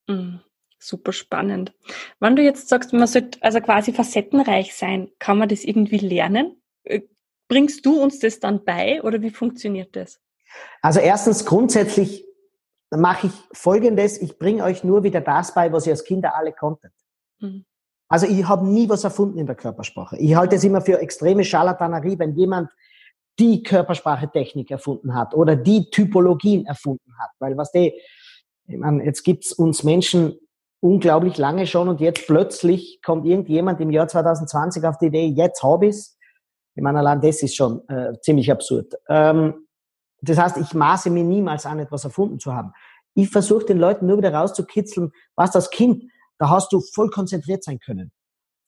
Mhm. 0.09 0.41
Super 0.79 1.13
spannend. 1.13 1.73
Wenn 2.21 2.37
du 2.37 2.43
jetzt 2.43 2.69
sagst, 2.69 2.93
man 2.93 3.07
sollte 3.07 3.43
also 3.43 3.61
quasi 3.61 3.93
facettenreich 3.93 4.75
sein, 4.75 5.11
kann 5.19 5.39
man 5.39 5.49
das 5.49 5.65
irgendwie 5.65 5.99
lernen? 5.99 6.61
Äh, 6.85 7.03
bringst 7.49 7.87
du 7.87 8.01
uns 8.01 8.19
das 8.19 8.41
dann 8.41 8.65
bei 8.65 9.03
oder 9.03 9.23
wie 9.23 9.31
funktioniert 9.31 9.97
das? 9.97 10.21
Also 10.83 11.01
erstens 11.01 11.45
grundsätzlich 11.45 12.25
mache 12.91 13.29
ich 13.29 13.33
Folgendes, 13.53 14.21
ich 14.21 14.39
bringe 14.39 14.65
euch 14.65 14.85
nur 14.85 15.03
wieder 15.03 15.21
das 15.21 15.55
bei, 15.55 15.73
was 15.73 15.87
ihr 15.87 15.93
als 15.93 16.05
Kinder 16.05 16.37
alle 16.37 16.53
konntet. 16.53 16.93
Mhm. 17.41 17.65
Also 18.09 18.27
ich 18.27 18.47
habe 18.47 18.67
nie 18.67 18.89
was 18.89 19.03
erfunden 19.03 19.39
in 19.39 19.47
der 19.47 19.57
Körpersprache. 19.57 20.17
Ich 20.19 20.37
halte 20.37 20.57
es 20.57 20.65
immer 20.65 20.81
für 20.81 21.01
extreme 21.01 21.45
Scharlatanerie, 21.45 22.19
wenn 22.19 22.37
jemand 22.37 22.71
die 23.39 23.63
Körpersprachetechnik 23.63 24.71
erfunden 24.71 25.15
hat 25.15 25.35
oder 25.35 25.57
die 25.57 25.91
Typologien 25.91 26.67
erfunden 26.67 27.19
hat. 27.19 27.31
Weil 27.39 27.57
was 27.57 27.73
die, 27.73 27.93
ich 28.67 28.79
meine, 28.79 29.05
jetzt 29.05 29.25
gibt's 29.25 29.53
uns 29.53 29.83
Menschen 29.83 30.39
unglaublich 30.87 31.37
lange 31.37 31.67
schon 31.67 31.89
und 31.89 32.01
jetzt 32.01 32.27
plötzlich 32.27 33.01
kommt 33.05 33.27
irgendjemand 33.27 33.81
im 33.81 33.91
Jahr 33.91 34.07
2020 34.07 34.85
auf 34.85 34.99
die 34.99 35.07
Idee, 35.07 35.27
jetzt 35.27 35.63
ich's. 35.83 36.17
Ich 36.75 36.83
meine, 36.83 37.01
allein 37.01 37.21
das 37.21 37.43
ist 37.43 37.57
schon 37.57 37.89
äh, 37.89 38.13
ziemlich 38.21 38.53
absurd. 38.53 38.95
Ähm, 39.09 39.67
das 40.21 40.39
heißt, 40.39 40.59
ich 40.59 40.75
maße 40.75 41.11
mir 41.11 41.25
niemals 41.25 41.67
an, 41.67 41.81
etwas 41.81 42.05
erfunden 42.05 42.39
zu 42.39 42.55
haben. 42.55 42.73
Ich 43.15 43.31
versuche 43.31 43.65
den 43.65 43.79
Leuten 43.79 44.07
nur 44.07 44.19
wieder 44.19 44.33
rauszukitzeln, 44.33 45.11
was 45.35 45.51
das 45.51 45.71
Kind, 45.71 46.05
da 46.39 46.51
hast 46.51 46.73
du 46.73 46.81
voll 46.81 47.11
konzentriert 47.11 47.65
sein 47.65 47.79
können. 47.79 48.13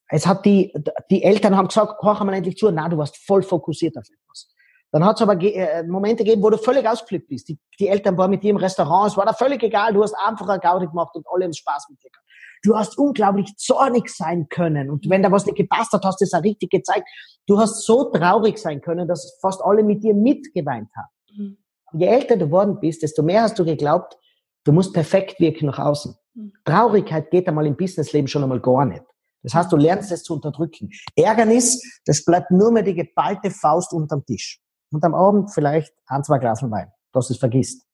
Es 0.09 0.25
hat 0.25 0.43
die, 0.45 0.73
die 1.11 1.23
Eltern 1.23 1.55
haben 1.55 1.67
gesagt, 1.67 2.01
hör 2.01 2.23
mal 2.25 2.33
endlich 2.33 2.57
zu, 2.57 2.69
na, 2.71 2.89
du 2.89 2.97
warst 2.97 3.17
voll 3.17 3.43
fokussiert 3.43 3.95
auf 3.95 4.05
etwas. 4.09 4.51
Dann 4.91 5.05
hat 5.05 5.17
es 5.17 5.21
aber 5.21 5.39
äh, 5.41 5.83
Momente 5.83 6.23
gegeben, 6.23 6.41
wo 6.41 6.49
du 6.49 6.57
völlig 6.57 6.87
ausgeflippt 6.87 7.27
bist. 7.27 7.47
Die, 7.47 7.59
die 7.79 7.87
Eltern 7.87 8.17
waren 8.17 8.31
mit 8.31 8.43
dir 8.43 8.49
im 8.49 8.57
Restaurant, 8.57 9.11
es 9.11 9.17
war 9.17 9.25
da 9.25 9.33
völlig 9.33 9.61
egal, 9.61 9.93
du 9.93 10.01
hast 10.01 10.15
einfach 10.15 10.47
eine 10.47 10.59
Gaudi 10.59 10.87
gemacht 10.87 11.15
und 11.15 11.25
alle 11.31 11.45
haben 11.45 11.53
Spaß 11.53 11.87
mit 11.89 12.03
dir 12.03 12.09
gehabt. 12.09 12.25
Du 12.63 12.75
hast 12.75 12.97
unglaublich 12.97 13.55
zornig 13.55 14.09
sein 14.09 14.47
können 14.49 14.89
und 14.89 15.09
wenn 15.09 15.23
da 15.23 15.31
was 15.31 15.45
nicht 15.45 15.57
gepasst 15.57 15.93
hat, 15.93 16.03
hast 16.03 16.19
du 16.19 16.25
es 16.25 16.33
auch 16.33 16.43
richtig 16.43 16.71
gezeigt. 16.71 17.07
Du 17.45 17.59
hast 17.59 17.85
so 17.85 18.05
traurig 18.11 18.57
sein 18.57 18.81
können, 18.81 19.07
dass 19.07 19.37
fast 19.41 19.61
alle 19.63 19.83
mit 19.83 20.03
dir 20.03 20.13
mitgeweint 20.13 20.89
haben. 20.95 21.37
Mhm. 21.37 21.57
Je 21.93 22.07
älter 22.07 22.35
du 22.35 22.49
worden 22.51 22.79
bist, 22.79 23.03
desto 23.03 23.23
mehr 23.23 23.43
hast 23.43 23.57
du 23.59 23.65
geglaubt, 23.65 24.17
du 24.63 24.71
musst 24.71 24.93
perfekt 24.93 25.39
wirken 25.39 25.67
nach 25.67 25.79
außen. 25.79 26.15
Mhm. 26.33 26.53
Traurigkeit 26.65 27.29
geht 27.29 27.47
einmal 27.47 27.67
im 27.67 27.77
Businessleben 27.77 28.27
schon 28.27 28.43
einmal 28.43 28.59
gar 28.59 28.85
nicht. 28.85 29.03
Das 29.43 29.53
heißt, 29.53 29.71
du 29.71 29.77
lernst 29.77 30.11
es 30.11 30.23
zu 30.23 30.33
unterdrücken. 30.33 30.89
Ärgernis, 31.15 31.81
das 32.05 32.25
bleibt 32.25 32.51
nur 32.51 32.71
mehr 32.71 32.83
die 32.83 32.95
geballte 32.95 33.51
Faust 33.51 33.93
unterm 33.93 34.25
Tisch 34.25 34.59
und 34.91 35.03
am 35.03 35.13
Abend 35.13 35.51
vielleicht 35.53 35.93
ein, 36.07 36.23
zwei 36.23 36.39
Glas 36.39 36.61
Wein, 36.63 36.91
dass 37.13 37.29
es 37.29 37.37
vergisst. 37.37 37.85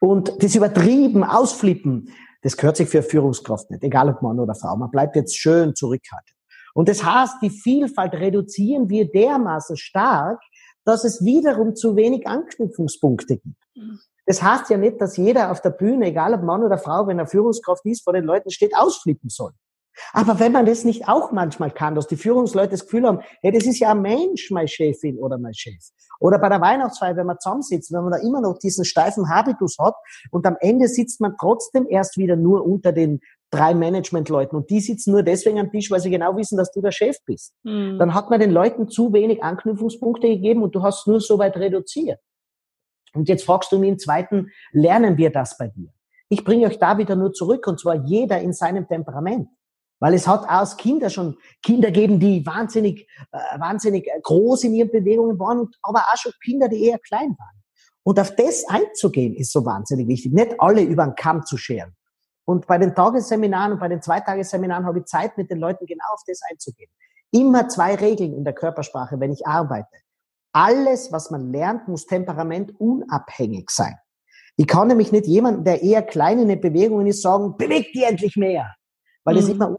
Und 0.00 0.42
das 0.42 0.54
Übertrieben, 0.54 1.24
Ausflippen, 1.24 2.10
das 2.42 2.56
gehört 2.56 2.76
sich 2.76 2.88
für 2.88 3.02
Führungskraft 3.02 3.70
nicht, 3.70 3.82
egal 3.82 4.08
ob 4.08 4.22
Mann 4.22 4.40
oder 4.40 4.54
Frau. 4.54 4.76
Man 4.76 4.90
bleibt 4.90 5.16
jetzt 5.16 5.36
schön 5.36 5.74
zurückhaltend. 5.74 6.36
Und 6.74 6.88
das 6.88 7.04
heißt, 7.04 7.36
die 7.42 7.50
Vielfalt 7.50 8.14
reduzieren 8.14 8.88
wir 8.88 9.10
dermaßen 9.10 9.76
stark, 9.76 10.40
dass 10.84 11.04
es 11.04 11.24
wiederum 11.24 11.74
zu 11.74 11.96
wenig 11.96 12.26
Anknüpfungspunkte 12.26 13.38
gibt. 13.38 13.62
Das 14.26 14.42
heißt 14.42 14.70
ja 14.70 14.76
nicht, 14.76 15.00
dass 15.00 15.16
jeder 15.16 15.50
auf 15.50 15.60
der 15.60 15.70
Bühne, 15.70 16.06
egal 16.06 16.34
ob 16.34 16.42
Mann 16.42 16.62
oder 16.62 16.78
Frau, 16.78 17.06
wenn 17.06 17.18
er 17.18 17.26
Führungskraft 17.26 17.84
ist, 17.86 18.04
vor 18.04 18.12
den 18.12 18.24
Leuten 18.24 18.50
steht, 18.50 18.76
ausflippen 18.76 19.30
soll. 19.30 19.52
Aber 20.12 20.38
wenn 20.40 20.52
man 20.52 20.66
das 20.66 20.84
nicht 20.84 21.08
auch 21.08 21.32
manchmal 21.32 21.70
kann, 21.70 21.94
dass 21.94 22.06
die 22.06 22.16
Führungsleute 22.16 22.70
das 22.70 22.84
Gefühl 22.84 23.06
haben, 23.06 23.20
hey, 23.42 23.52
das 23.52 23.66
ist 23.66 23.78
ja 23.78 23.92
ein 23.92 24.02
Mensch, 24.02 24.50
meine 24.50 24.68
Chefin 24.68 25.18
oder 25.18 25.38
mein 25.38 25.54
Chef. 25.54 25.74
Oder 26.20 26.38
bei 26.38 26.48
der 26.48 26.60
Weihnachtsfeier, 26.60 27.16
wenn 27.16 27.26
man 27.26 27.38
zusammensitzt, 27.38 27.92
wenn 27.92 28.02
man 28.02 28.12
da 28.12 28.18
immer 28.18 28.40
noch 28.40 28.58
diesen 28.58 28.84
steifen 28.84 29.28
Habitus 29.28 29.76
hat 29.78 29.94
und 30.30 30.46
am 30.46 30.56
Ende 30.60 30.88
sitzt 30.88 31.20
man 31.20 31.34
trotzdem 31.38 31.86
erst 31.88 32.16
wieder 32.16 32.36
nur 32.36 32.64
unter 32.66 32.92
den 32.92 33.20
drei 33.50 33.74
Managementleuten 33.74 34.58
und 34.58 34.68
die 34.68 34.80
sitzen 34.80 35.12
nur 35.12 35.22
deswegen 35.22 35.58
am 35.58 35.70
Tisch, 35.70 35.90
weil 35.90 36.00
sie 36.00 36.10
genau 36.10 36.36
wissen, 36.36 36.58
dass 36.58 36.70
du 36.72 36.82
der 36.82 36.92
Chef 36.92 37.16
bist. 37.24 37.54
Mhm. 37.62 37.98
Dann 37.98 38.14
hat 38.14 38.30
man 38.30 38.40
den 38.40 38.50
Leuten 38.50 38.88
zu 38.88 39.12
wenig 39.12 39.42
Anknüpfungspunkte 39.42 40.28
gegeben 40.28 40.62
und 40.62 40.74
du 40.74 40.82
hast 40.82 41.06
nur 41.06 41.20
so 41.20 41.38
weit 41.38 41.56
reduziert. 41.56 42.20
Und 43.14 43.28
jetzt 43.28 43.44
fragst 43.44 43.72
du 43.72 43.78
mich 43.78 43.88
im 43.88 43.98
zweiten, 43.98 44.50
lernen 44.72 45.16
wir 45.16 45.30
das 45.30 45.56
bei 45.56 45.68
dir? 45.68 45.90
Ich 46.28 46.44
bringe 46.44 46.66
euch 46.66 46.78
da 46.78 46.98
wieder 46.98 47.16
nur 47.16 47.32
zurück 47.32 47.66
und 47.66 47.80
zwar 47.80 47.94
jeder 48.04 48.38
in 48.40 48.52
seinem 48.52 48.86
Temperament. 48.86 49.48
Weil 50.00 50.14
es 50.14 50.28
hat 50.28 50.48
aus 50.48 50.76
Kinder 50.76 51.10
schon 51.10 51.36
Kinder 51.62 51.90
geben, 51.90 52.20
die 52.20 52.46
wahnsinnig, 52.46 53.08
äh, 53.32 53.58
wahnsinnig 53.58 54.08
groß 54.22 54.64
in 54.64 54.74
ihren 54.74 54.90
Bewegungen 54.90 55.38
waren, 55.38 55.68
aber 55.82 56.00
auch 56.00 56.16
schon 56.16 56.32
Kinder, 56.44 56.68
die 56.68 56.84
eher 56.84 56.98
klein 56.98 57.34
waren. 57.38 57.62
Und 58.04 58.18
auf 58.20 58.34
das 58.36 58.64
einzugehen, 58.68 59.34
ist 59.34 59.52
so 59.52 59.66
wahnsinnig 59.66 60.08
wichtig. 60.08 60.32
Nicht 60.32 60.54
alle 60.58 60.82
über 60.82 61.04
den 61.04 61.14
Kamm 61.14 61.44
zu 61.44 61.56
scheren. 61.56 61.94
Und 62.46 62.66
bei 62.66 62.78
den 62.78 62.94
Tagesseminaren 62.94 63.72
und 63.72 63.78
bei 63.80 63.88
den 63.88 64.00
Zweitagesseminaren 64.00 64.86
habe 64.86 65.00
ich 65.00 65.04
Zeit, 65.04 65.36
mit 65.36 65.50
den 65.50 65.58
Leuten 65.58 65.84
genau 65.84 66.06
auf 66.14 66.22
das 66.26 66.40
einzugehen. 66.50 66.90
Immer 67.30 67.68
zwei 67.68 67.94
Regeln 67.94 68.32
in 68.32 68.44
der 68.44 68.54
Körpersprache, 68.54 69.20
wenn 69.20 69.32
ich 69.32 69.46
arbeite. 69.46 69.94
Alles, 70.52 71.12
was 71.12 71.30
man 71.30 71.52
lernt, 71.52 71.88
muss 71.88 72.06
temperamentunabhängig 72.06 73.68
sein. 73.68 73.96
Ich 74.56 74.66
kann 74.66 74.88
nämlich 74.88 75.12
nicht 75.12 75.26
jemanden, 75.26 75.64
der 75.64 75.82
eher 75.82 76.02
klein 76.02 76.38
in 76.38 76.48
den 76.48 76.60
Bewegungen 76.60 77.06
ist, 77.06 77.20
sagen, 77.20 77.56
beweg 77.58 77.92
die 77.92 78.02
endlich 78.02 78.36
mehr, 78.36 78.74
weil 79.24 79.34
mhm. 79.34 79.40
es 79.40 79.48
immer 79.50 79.76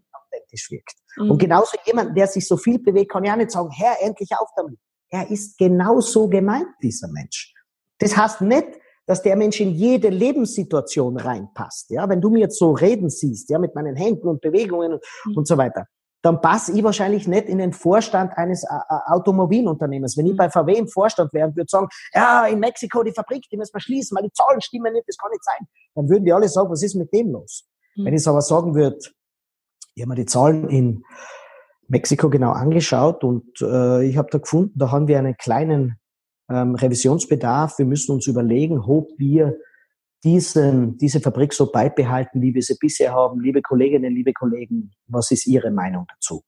unauthentisch 0.50 0.72
wirkt. 0.72 0.96
Mhm. 1.18 1.32
Und 1.32 1.38
genauso 1.38 1.78
jemand, 1.86 2.18
der 2.18 2.28
sich 2.28 2.48
so 2.48 2.58
viel 2.58 2.80
bewegt, 2.80 3.12
kann 3.12 3.24
ja 3.24 3.36
nicht 3.36 3.52
sagen, 3.52 3.70
Herr, 3.72 3.96
endlich 4.02 4.30
auf 4.38 4.50
damit. 4.56 4.80
Er 5.10 5.30
ist 5.30 5.58
genauso 5.58 6.28
gemeint, 6.28 6.68
dieser 6.82 7.08
Mensch. 7.08 7.54
Das 8.00 8.16
heißt 8.16 8.42
nicht, 8.42 8.68
dass 9.06 9.24
der 9.24 9.36
Mensch 9.36 9.60
in 9.60 9.72
jede 9.72 10.10
Lebenssituation 10.10 11.18
reinpasst. 11.18 11.90
Ja, 11.90 12.08
wenn 12.08 12.22
du 12.22 12.30
mir 12.30 12.40
jetzt 12.40 12.60
so 12.60 12.72
reden 12.74 13.10
siehst, 13.10 13.50
ja, 13.50 13.58
mit 13.58 13.74
meinen 13.74 13.96
Händen 13.96 14.28
und 14.28 14.42
Bewegungen 14.42 14.94
und, 14.94 15.04
mhm. 15.26 15.38
und 15.38 15.48
so 15.48 15.58
weiter, 15.58 15.88
dann 16.22 16.42
passe 16.42 16.74
ich 16.74 16.84
wahrscheinlich 16.84 17.28
nicht 17.28 17.48
in 17.48 17.58
den 17.58 17.74
Vorstand 17.74 18.38
eines 18.38 18.64
äh, 18.64 18.68
äh, 18.68 19.12
Automobilunternehmens. 19.14 20.16
Wenn 20.16 20.28
ich 20.28 20.34
mhm. 20.34 20.38
bei 20.38 20.50
VW 20.50 20.74
im 20.74 20.88
Vorstand 20.88 21.34
wäre 21.34 21.48
und 21.48 21.56
würde 21.56 21.70
sagen, 21.70 21.88
ja, 22.14 22.46
in 22.46 22.60
Mexiko 22.60 23.02
die 23.02 23.12
Fabrik, 23.12 23.46
die 23.52 23.58
müssen 23.58 23.74
wir 23.74 23.80
schließen, 23.80 24.16
weil 24.16 24.26
die 24.26 24.34
Zahlen 24.34 24.62
stimmen 24.62 24.94
nicht, 24.94 25.08
das 25.08 25.18
kann 25.18 25.32
nicht 25.32 25.44
sein, 25.44 25.68
dann 25.96 26.08
würden 26.08 26.26
die 26.26 26.34
alle 26.34 26.48
sagen, 26.48 26.70
was 26.70 26.84
ist 26.84 26.96
mit 26.96 27.12
dem 27.12 27.32
los? 27.32 27.66
Mhm. 27.96 28.06
Wenn 28.06 28.14
ich 28.14 28.28
aber 28.28 28.42
sagen 28.42 28.76
würde, 28.76 29.00
ich 30.00 30.04
habe 30.04 30.12
mir 30.12 30.16
die 30.16 30.26
Zahlen 30.26 30.70
in 30.70 31.04
Mexiko 31.90 32.30
genau 32.30 32.52
angeschaut 32.52 33.26
und 33.26 33.62
äh, 33.62 34.06
ich 34.06 34.16
habe 34.16 34.30
da 34.32 34.38
gefunden, 34.38 34.72
da 34.80 34.92
haben 34.92 35.10
wir 35.10 35.20
einen 35.20 35.36
kleinen 35.36 36.00
ähm, 36.50 36.76
Revisionsbedarf. 36.76 37.78
Wir 37.80 37.86
müssen 37.86 38.14
uns 38.14 38.26
überlegen, 38.26 38.80
ob 38.80 39.10
wir 39.18 39.58
diesen, 40.24 40.98
diese 40.98 41.20
Fabrik 41.20 41.52
so 41.52 41.70
beibehalten, 41.70 42.42
wie 42.42 42.54
wir 42.54 42.62
sie 42.62 42.78
bisher 42.80 43.14
haben. 43.14 43.42
Liebe 43.42 43.62
Kolleginnen, 43.62 44.16
liebe 44.16 44.32
Kollegen, 44.32 44.92
was 45.08 45.32
ist 45.32 45.46
Ihre 45.48 45.70
Meinung 45.70 46.06
dazu? 46.08 46.44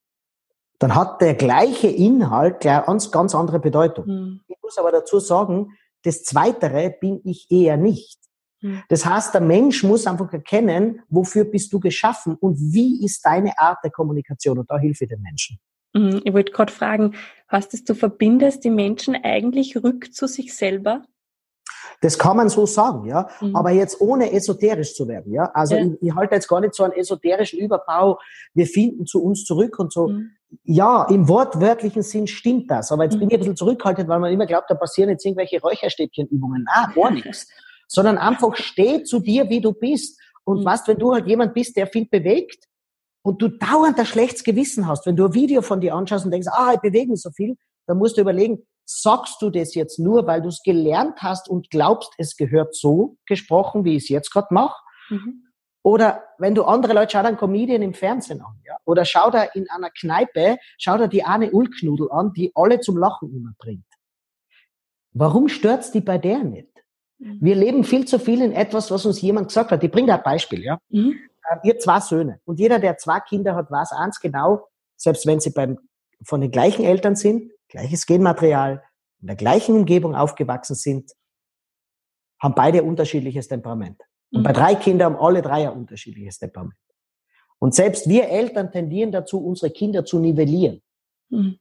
Dann 0.79 0.95
hat 0.95 1.19
der 1.19 1.33
gleiche 1.33 1.89
Inhalt 1.89 2.61
ganz, 2.61 3.11
ganz 3.11 3.35
andere 3.35 3.59
Bedeutung. 3.59 4.05
Mhm. 4.05 4.39
Ich 4.47 4.57
muss 4.63 4.77
aber 4.77 4.93
dazu 4.93 5.19
sagen, 5.19 5.71
das 6.03 6.23
Zweitere 6.23 6.95
bin 7.01 7.19
ich 7.25 7.47
eher 7.51 7.75
nicht. 7.75 8.17
Mhm. 8.61 8.83
Das 8.89 9.05
heißt, 9.05 9.33
der 9.33 9.41
Mensch 9.41 9.83
muss 9.83 10.07
einfach 10.07 10.31
erkennen, 10.31 11.01
wofür 11.09 11.45
bist 11.45 11.73
du 11.73 11.79
geschaffen 11.79 12.35
und 12.39 12.57
wie 12.57 13.03
ist 13.03 13.25
deine 13.25 13.57
Art 13.57 13.79
der 13.83 13.91
Kommunikation 13.91 14.59
und 14.59 14.69
da 14.69 14.77
hilfe 14.77 15.03
ich 15.03 15.09
den 15.09 15.21
Menschen. 15.21 15.59
Mhm. 15.93 16.21
Ich 16.23 16.33
wollte 16.33 16.51
gerade 16.51 16.71
fragen, 16.71 17.15
heißt 17.51 17.73
das, 17.73 17.83
du 17.83 17.93
verbindest 17.93 18.63
die 18.63 18.69
Menschen 18.69 19.15
eigentlich 19.15 19.75
rück 19.83 20.13
zu 20.13 20.27
sich 20.27 20.55
selber? 20.55 21.03
Das 22.01 22.17
kann 22.17 22.35
man 22.35 22.49
so 22.49 22.65
sagen, 22.65 23.07
ja. 23.07 23.29
Mhm. 23.41 23.55
Aber 23.55 23.71
jetzt 23.71 24.01
ohne 24.01 24.31
esoterisch 24.31 24.95
zu 24.95 25.07
werden, 25.07 25.31
ja. 25.33 25.51
Also 25.53 25.75
ja. 25.75 25.85
Ich, 25.85 26.01
ich, 26.01 26.15
halte 26.15 26.35
jetzt 26.35 26.47
gar 26.47 26.59
nicht 26.61 26.73
so 26.73 26.83
einen 26.83 26.93
esoterischen 26.93 27.59
Überbau. 27.59 28.19
Wir 28.53 28.65
finden 28.65 29.05
zu 29.05 29.23
uns 29.23 29.45
zurück 29.45 29.77
und 29.79 29.91
so. 29.91 30.07
Mhm. 30.07 30.31
Ja, 30.63 31.05
im 31.09 31.27
wortwörtlichen 31.29 32.01
Sinn 32.01 32.27
stimmt 32.27 32.71
das. 32.71 32.91
Aber 32.91 33.03
jetzt 33.03 33.15
mhm. 33.15 33.19
bin 33.19 33.29
ich 33.29 33.35
ein 33.35 33.39
bisschen 33.39 33.55
zurückhaltend, 33.55 34.09
weil 34.09 34.19
man 34.19 34.31
immer 34.31 34.47
glaubt, 34.47 34.69
da 34.69 34.75
passieren 34.75 35.09
jetzt 35.11 35.25
irgendwelche 35.25 35.61
Räucherstäbchenübungen. 35.61 36.65
Ah, 36.67 36.91
gar 36.93 37.11
nichts. 37.11 37.47
Sondern 37.91 38.17
einfach 38.17 38.55
steh 38.55 39.03
zu 39.03 39.19
dir, 39.19 39.49
wie 39.49 39.59
du 39.59 39.73
bist. 39.73 40.19
Und 40.45 40.61
mhm. 40.61 40.65
was, 40.65 40.87
wenn 40.87 40.97
du 40.97 41.13
halt 41.13 41.27
jemand 41.27 41.53
bist, 41.53 41.75
der 41.75 41.87
viel 41.87 42.07
bewegt 42.07 42.65
und 43.23 43.41
du 43.41 43.49
dauernd 43.49 43.99
ein 43.99 44.05
schlechtes 44.05 44.43
Gewissen 44.43 44.87
hast, 44.87 45.05
wenn 45.05 45.15
du 45.15 45.25
ein 45.25 45.33
Video 45.33 45.61
von 45.61 45.81
dir 45.81 45.93
anschaust 45.95 46.25
und 46.25 46.31
denkst, 46.31 46.47
ah, 46.51 46.71
ich 46.73 46.79
bewege 46.79 47.11
mich 47.11 47.21
so 47.21 47.31
viel, 47.31 47.57
dann 47.87 47.97
musst 47.97 48.17
du 48.17 48.21
überlegen, 48.21 48.65
sagst 48.85 49.41
du 49.41 49.49
das 49.49 49.75
jetzt 49.75 49.99
nur, 49.99 50.25
weil 50.27 50.41
du 50.41 50.47
es 50.47 50.61
gelernt 50.63 51.21
hast 51.21 51.49
und 51.49 51.69
glaubst, 51.69 52.13
es 52.17 52.35
gehört 52.35 52.75
so 52.75 53.17
gesprochen, 53.25 53.83
wie 53.83 53.95
ich 53.95 54.03
es 54.03 54.09
jetzt 54.09 54.31
gerade 54.31 54.47
mache? 54.51 54.81
Mhm. 55.09 55.43
Oder 55.83 56.23
wenn 56.37 56.55
du 56.55 56.63
andere 56.63 56.93
Leute, 56.93 57.11
schau 57.11 57.21
dir 57.21 57.29
einen 57.29 57.37
Comedian 57.37 57.81
im 57.81 57.93
Fernsehen 57.93 58.41
an, 58.41 58.59
ja? 58.65 58.77
Oder 58.85 59.03
schau 59.03 59.31
da 59.31 59.43
in 59.43 59.69
einer 59.69 59.89
Kneipe, 59.89 60.57
schau 60.77 60.97
dir 60.97 61.07
die 61.07 61.23
eine 61.23 61.51
Ulknudel 61.51 62.11
an, 62.11 62.33
die 62.33 62.51
alle 62.53 62.79
zum 62.79 62.97
Lachen 62.97 63.33
immer 63.33 63.53
bringt. 63.57 63.85
Warum 65.13 65.49
stört's 65.49 65.91
die 65.91 66.01
bei 66.01 66.17
der 66.17 66.43
nicht? 66.43 66.70
Mhm. 67.21 67.37
Wir 67.39 67.55
leben 67.55 67.83
viel 67.83 68.05
zu 68.05 68.19
viel 68.19 68.41
in 68.41 68.51
etwas, 68.51 68.91
was 68.91 69.05
uns 69.05 69.21
jemand 69.21 69.47
gesagt 69.47 69.71
hat. 69.71 69.83
Ich 69.83 69.91
bringe 69.91 70.07
da 70.07 70.15
ein 70.15 70.23
Beispiel, 70.23 70.63
ja. 70.63 70.79
Mhm. 70.89 71.15
Ähm, 71.51 71.59
ihr 71.63 71.77
zwei 71.79 71.99
Söhne. 71.99 72.39
Und 72.45 72.59
jeder, 72.59 72.79
der 72.79 72.97
zwei 72.97 73.19
Kinder 73.19 73.55
hat, 73.55 73.69
weiß 73.69 73.91
eins 73.93 74.19
genau, 74.19 74.67
selbst 74.97 75.25
wenn 75.25 75.39
sie 75.39 75.51
beim, 75.51 75.77
von 76.23 76.41
den 76.41 76.51
gleichen 76.51 76.83
Eltern 76.83 77.15
sind, 77.15 77.51
gleiches 77.69 78.05
Genmaterial, 78.05 78.83
in 79.21 79.27
der 79.27 79.35
gleichen 79.35 79.75
Umgebung 79.75 80.15
aufgewachsen 80.15 80.75
sind, 80.75 81.11
haben 82.41 82.55
beide 82.55 82.83
unterschiedliches 82.83 83.47
Temperament. 83.47 84.01
Und 84.31 84.39
mhm. 84.39 84.43
bei 84.43 84.53
drei 84.53 84.75
Kindern 84.75 85.13
haben 85.13 85.23
alle 85.23 85.43
drei 85.43 85.69
ein 85.69 85.77
unterschiedliches 85.77 86.39
Temperament. 86.39 86.75
Und 87.59 87.75
selbst 87.75 88.09
wir 88.09 88.29
Eltern 88.29 88.71
tendieren 88.71 89.11
dazu, 89.11 89.45
unsere 89.45 89.71
Kinder 89.71 90.03
zu 90.03 90.17
nivellieren. 90.17 90.81
Mhm. 91.29 91.59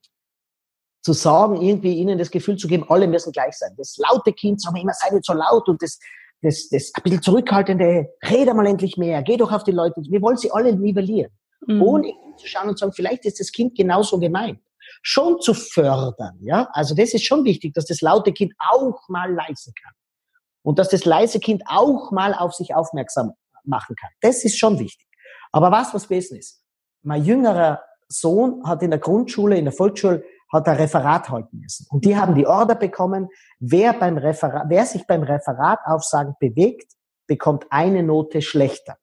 Zu 1.03 1.13
sagen, 1.13 1.63
irgendwie 1.63 1.95
ihnen 1.95 2.19
das 2.19 2.31
Gefühl 2.31 2.57
zu 2.57 2.69
geben, 2.69 2.85
alle 2.89 3.09
müssen 3.09 3.33
gleich 3.33 3.57
sein. 3.57 3.75
Das 3.77 3.97
laute 3.97 4.33
Kind 4.33 4.61
sagen 4.61 4.77
wir 4.77 4.83
immer, 4.83 4.93
sei 4.93 5.15
nicht 5.15 5.25
so 5.25 5.33
laut 5.33 5.69
und 5.69 5.83
das, 5.83 5.99
das, 6.43 6.69
das 6.69 6.93
ein 6.95 7.03
bisschen 7.03 7.23
zurückhaltende, 7.23 8.09
rede 8.29 8.55
mal 8.55 8.67
endlich 8.67 8.97
mehr, 8.97 9.23
geh 9.23 9.37
doch 9.37 9.51
auf 9.51 9.65
die 9.65 9.73
Leute. 9.73 10.03
Wir 10.09 10.21
wollen 10.21 10.37
sie 10.37 10.51
alle 10.51 10.75
nivellieren. 10.77 11.33
Mhm. 11.67 11.83
Ohne 11.83 12.13
zu 12.37 12.47
schauen 12.47 12.69
und 12.69 12.79
sagen, 12.79 12.93
vielleicht 12.93 13.25
ist 13.25 13.41
das 13.41 13.53
Kind 13.53 13.77
genauso 13.77 14.19
gemeint 14.19 14.61
schon 15.03 15.41
zu 15.41 15.55
fördern. 15.55 16.39
Ja, 16.41 16.69
also 16.73 16.95
das 16.95 17.15
ist 17.15 17.25
schon 17.25 17.45
wichtig, 17.45 17.75
dass 17.75 17.87
das 17.87 18.01
laute 18.01 18.33
Kind 18.33 18.53
auch 18.59 19.09
mal 19.09 19.33
leise 19.33 19.73
kann 19.83 19.93
und 20.63 20.79
dass 20.79 20.89
das 20.89 21.05
leise 21.05 21.41
Kind 21.41 21.63
auch 21.67 22.11
mal 22.11 22.35
auf 22.35 22.55
sich 22.55 22.75
aufmerksam 22.75 23.33
machen 23.65 23.97
kann. 23.97 24.11
Das 24.21 24.45
ist 24.45 24.59
schon 24.59 24.79
wichtig. 24.79 25.07
Aber 25.53 25.71
was 25.71 25.95
was 25.95 26.09
gewesen 26.09 26.39
ist? 26.39 26.63
Mein 27.03 27.25
jüngerer 27.25 27.83
Sohn 28.09 28.63
hat 28.67 28.83
in 28.83 28.91
der 28.91 28.99
Grundschule, 28.99 29.57
in 29.57 29.65
der 29.65 29.73
Volksschule, 29.73 30.25
hat 30.53 30.69
ein 30.69 30.77
Referat 30.77 31.31
halten 31.31 31.59
müssen. 31.61 31.87
Und 31.91 32.05
die 32.05 32.17
haben 32.17 32.35
die 32.35 32.47
Order 32.47 32.75
bekommen, 32.75 33.29
wer 33.59 33.93
beim 33.93 34.19
Referat, 34.19 34.65
wer 34.69 34.85
sich 34.85 35.07
beim 35.07 35.23
Referat 35.23 35.81
aufsagen 35.85 36.35
bewegt, 36.41 36.93
bekommt 37.27 37.67
eine 37.71 38.03
Note 38.03 38.43
schlechter. 38.43 38.97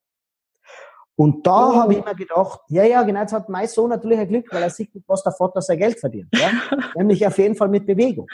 Und 1.15 1.47
da 1.47 1.69
oh. 1.69 1.75
habe 1.75 1.95
ich 1.95 2.05
mir 2.05 2.13
gedacht, 2.13 2.59
ja, 2.67 2.83
ja, 2.83 3.01
genau, 3.01 3.21
jetzt 3.21 3.33
hat 3.33 3.49
mein 3.49 3.67
Sohn 3.67 3.89
natürlich 3.89 4.19
ein 4.19 4.27
Glück, 4.27 4.53
weil 4.53 4.61
er 4.61 4.69
sieht, 4.69 4.91
was 5.07 5.23
der 5.23 5.31
Vater 5.31 5.61
sein 5.61 5.79
Geld 5.79 5.99
verdient. 5.99 6.27
Ja? 6.33 6.51
Nämlich 6.95 7.25
auf 7.25 7.37
jeden 7.39 7.55
Fall 7.55 7.69
mit 7.69 7.87
Bewegung. 7.87 8.27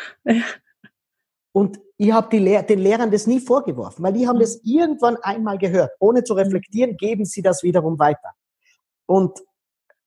Und 1.54 1.80
ich 1.98 2.12
habe 2.12 2.36
Lehr 2.38 2.64
den 2.64 2.80
Lehrern 2.80 3.12
das 3.12 3.26
nie 3.26 3.40
vorgeworfen, 3.40 4.04
weil 4.04 4.12
die 4.12 4.28
haben 4.28 4.40
das 4.40 4.60
irgendwann 4.64 5.16
einmal 5.18 5.58
gehört. 5.58 5.92
Ohne 6.00 6.24
zu 6.26 6.34
reflektieren, 6.34 6.98
geben 6.98 7.24
sie 7.24 7.42
das 7.42 7.64
wiederum 7.64 8.00
weiter. 8.00 8.32
Und 9.06 9.40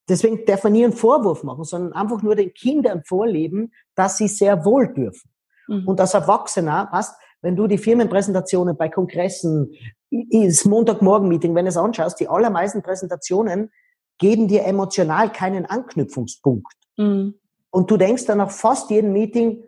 deswegen 0.09 0.45
darf 0.47 0.65
man 0.65 0.73
nie 0.73 0.85
einen 0.85 0.93
Vorwurf 0.93 1.43
machen, 1.43 1.65
sondern 1.65 1.93
einfach 1.93 2.23
nur 2.23 2.35
den 2.35 2.53
Kindern 2.55 3.03
vorleben, 3.05 3.73
dass 3.95 4.19
sie 4.19 4.29
sehr 4.29 4.65
wohl 4.65 4.93
dürfen. 4.93 5.31
Mhm. 5.69 5.87
Und 5.87 6.01
als 6.01 6.15
Erwachsener, 6.15 6.89
was, 6.93 7.15
wenn 7.43 7.57
du 7.57 7.67
die 7.67 7.79
Firmenpräsentationen 7.79 8.77
bei 8.77 8.89
Kongressen, 8.89 9.73
das 10.11 10.65
Montagmorgen-Meeting, 10.65 11.55
wenn 11.55 11.65
du 11.65 11.71
es 11.71 11.77
anschaust, 11.77 12.21
die 12.21 12.29
allermeisten 12.29 12.83
Präsentationen 12.83 13.71
geben 14.19 14.49
dir 14.49 14.65
emotional 14.65 15.31
keinen 15.31 15.67
Anknüpfungspunkt. 15.67 16.73
Mhm. 16.97 17.35
Und 17.71 17.91
du 17.91 17.97
denkst 17.97 18.25
dann 18.27 18.39
nach 18.39 18.51
fast 18.51 18.91
jedem 18.91 19.13
Meeting, 19.13 19.63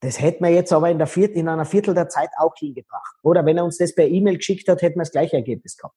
das 0.00 0.20
hätten 0.20 0.44
wir 0.44 0.50
jetzt 0.50 0.72
aber 0.72 0.90
in, 0.90 0.98
der 0.98 1.06
Viert, 1.06 1.34
in 1.34 1.48
einer 1.48 1.64
Viertel 1.64 1.94
der 1.94 2.08
Zeit 2.08 2.30
auch 2.36 2.54
hingebracht. 2.56 3.16
Oder 3.22 3.46
wenn 3.46 3.56
er 3.56 3.64
uns 3.64 3.78
das 3.78 3.94
per 3.94 4.06
E-Mail 4.06 4.36
geschickt 4.36 4.68
hat, 4.68 4.82
hätten 4.82 4.96
wir 4.96 5.02
das 5.02 5.12
gleiche 5.12 5.36
Ergebnis 5.36 5.76
gehabt. 5.76 5.94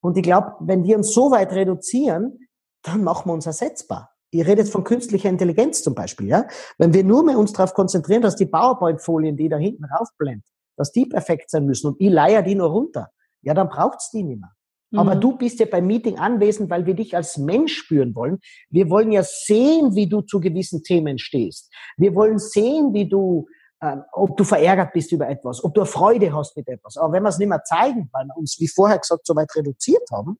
Und 0.00 0.16
ich 0.16 0.22
glaube, 0.22 0.54
wenn 0.60 0.84
wir 0.84 0.96
uns 0.96 1.12
so 1.12 1.30
weit 1.30 1.52
reduzieren, 1.52 2.45
dann 2.86 3.04
machen 3.04 3.28
wir 3.28 3.34
uns 3.34 3.46
ersetzbar. 3.46 4.12
Ihr 4.32 4.46
redet 4.46 4.68
von 4.68 4.84
künstlicher 4.84 5.28
Intelligenz 5.28 5.82
zum 5.82 5.94
Beispiel, 5.94 6.28
ja. 6.28 6.46
Wenn 6.78 6.92
wir 6.92 7.04
nur 7.04 7.24
mehr 7.24 7.38
uns 7.38 7.52
darauf 7.52 7.74
konzentrieren, 7.74 8.22
dass 8.22 8.36
die 8.36 8.46
PowerPoint-Folien, 8.46 9.36
die 9.36 9.48
da 9.48 9.56
hinten 9.56 9.84
raufblendet, 9.84 10.44
dass 10.76 10.92
die 10.92 11.06
perfekt 11.06 11.50
sein 11.50 11.64
müssen 11.64 11.88
und 11.88 12.00
ich 12.00 12.10
leier 12.10 12.42
die 12.42 12.54
nur 12.54 12.68
runter, 12.68 13.08
ja, 13.42 13.54
dann 13.54 13.68
braucht's 13.68 14.10
die 14.10 14.22
nicht 14.22 14.40
mehr. 14.40 14.52
Mhm. 14.90 14.98
Aber 14.98 15.16
du 15.16 15.36
bist 15.36 15.58
ja 15.60 15.66
beim 15.66 15.86
Meeting 15.86 16.18
anwesend, 16.18 16.70
weil 16.70 16.86
wir 16.86 16.94
dich 16.94 17.16
als 17.16 17.38
Mensch 17.38 17.74
spüren 17.74 18.14
wollen. 18.14 18.38
Wir 18.70 18.90
wollen 18.90 19.12
ja 19.12 19.22
sehen, 19.22 19.94
wie 19.94 20.08
du 20.08 20.22
zu 20.22 20.40
gewissen 20.40 20.82
Themen 20.82 21.18
stehst. 21.18 21.72
Wir 21.96 22.14
wollen 22.14 22.38
sehen, 22.38 22.92
wie 22.92 23.08
du, 23.08 23.46
äh, 23.80 23.96
ob 24.12 24.36
du 24.36 24.44
verärgert 24.44 24.92
bist 24.92 25.12
über 25.12 25.28
etwas, 25.28 25.62
ob 25.64 25.74
du 25.74 25.84
Freude 25.84 26.32
hast 26.34 26.56
mit 26.56 26.68
etwas. 26.68 26.96
Aber 26.96 27.12
wenn 27.12 27.22
wir 27.22 27.30
es 27.30 27.38
nicht 27.38 27.48
mehr 27.48 27.62
zeigen, 27.64 28.08
weil 28.12 28.26
wir 28.26 28.36
uns, 28.36 28.56
wie 28.58 28.68
vorher 28.68 28.98
gesagt, 28.98 29.26
so 29.26 29.34
weit 29.34 29.54
reduziert 29.54 30.08
haben, 30.12 30.38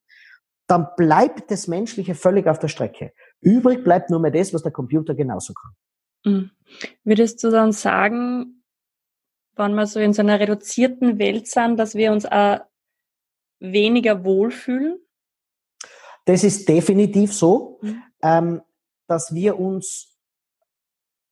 dann 0.66 0.88
bleibt 0.96 1.50
das 1.50 1.68
Menschliche 1.68 2.14
völlig 2.14 2.46
auf 2.46 2.58
der 2.58 2.68
Strecke. 2.68 3.12
Übrig 3.40 3.84
bleibt 3.84 4.10
nur 4.10 4.20
mehr 4.20 4.30
das, 4.30 4.52
was 4.52 4.62
der 4.62 4.72
Computer 4.72 5.14
genauso 5.14 5.54
kann. 5.54 5.72
Mhm. 6.24 6.50
Würdest 7.04 7.42
du 7.44 7.50
dann 7.50 7.72
sagen, 7.72 8.64
wenn 9.54 9.74
wir 9.74 9.86
so 9.86 10.00
in 10.00 10.12
so 10.12 10.22
einer 10.22 10.40
reduzierten 10.40 11.18
Welt 11.18 11.46
sind, 11.46 11.76
dass 11.76 11.94
wir 11.94 12.12
uns 12.12 12.26
auch 12.26 12.60
weniger 13.60 14.24
wohlfühlen? 14.24 14.98
Das 16.24 16.42
ist 16.42 16.68
definitiv 16.68 17.32
so, 17.32 17.78
mhm. 17.82 18.02
ähm, 18.22 18.62
dass 19.06 19.32
wir 19.32 19.58
uns 19.58 20.18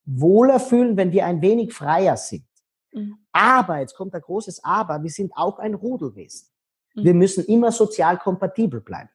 wohler 0.04 0.60
fühlen, 0.60 0.96
wenn 0.96 1.12
wir 1.12 1.26
ein 1.26 1.42
wenig 1.42 1.72
freier 1.72 2.16
sind. 2.16 2.46
Mhm. 2.92 3.18
Aber, 3.32 3.80
jetzt 3.80 3.96
kommt 3.96 4.14
ein 4.14 4.20
großes 4.20 4.62
Aber, 4.62 5.02
wir 5.02 5.10
sind 5.10 5.32
auch 5.34 5.58
ein 5.58 5.74
Rudelwesen. 5.74 6.48
Mhm. 6.94 7.04
Wir 7.04 7.14
müssen 7.14 7.44
immer 7.44 7.72
sozial 7.72 8.18
kompatibel 8.18 8.80
bleiben. 8.80 9.10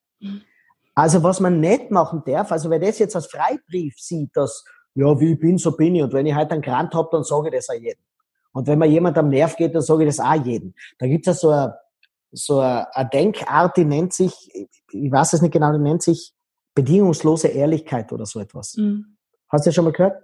Also 0.96 1.24
was 1.24 1.40
man 1.40 1.60
nicht 1.60 1.92
machen 1.92 2.24
darf, 2.26 2.52
also 2.52 2.70
wer 2.70 2.80
das 2.80 3.00
jetzt 3.00 3.16
als 3.16 3.28
Freibrief 3.28 3.96
sieht, 3.98 4.36
dass, 4.36 4.66
ja, 4.96 5.20
wie 5.20 5.34
ich 5.34 5.40
bin, 5.40 5.58
so 5.58 5.76
bin 5.76 5.96
ich, 5.96 6.04
und 6.04 6.14
wenn 6.14 6.26
ich 6.26 6.34
halt 6.34 6.52
einen 6.52 6.62
Grant 6.62 6.94
habe, 6.94 7.10
dann 7.12 7.24
sage 7.24 7.48
ich 7.50 7.56
das 7.56 7.70
auch 7.70 7.74
jedem. 7.74 8.04
Und 8.52 8.68
wenn 8.68 8.80
mir 8.80 8.88
jemand 8.88 9.18
am 9.18 9.30
Nerv 9.30 9.56
geht, 9.56 9.76
dann 9.76 9.82
sage 9.82 10.04
ich 10.04 10.10
das 10.10 10.20
auch 10.20 10.44
jedem. 10.44 10.74
Da 10.98 11.08
gibt's 11.08 11.28
ja 11.28 11.34
so 11.34 11.50
eine 11.50 11.76
so 12.32 12.60
eine, 12.60 12.88
Denkart, 13.12 13.78
die 13.78 13.86
nennt 13.86 14.14
sich, 14.14 14.34
ich 14.92 15.12
weiß 15.12 15.34
es 15.34 15.42
nicht 15.42 15.52
genau, 15.52 15.72
die 15.72 15.80
nennt 15.80 16.04
sich 16.04 16.34
bedingungslose 16.76 17.48
Ehrlichkeit 17.48 18.12
oder 18.12 18.26
so 18.26 18.40
etwas. 18.40 18.76
Mhm. 18.78 19.18
Hast 19.50 19.66
du 19.66 19.70
das 19.70 19.76
schon 19.76 19.86
mal 19.86 19.94
gehört? 19.94 20.22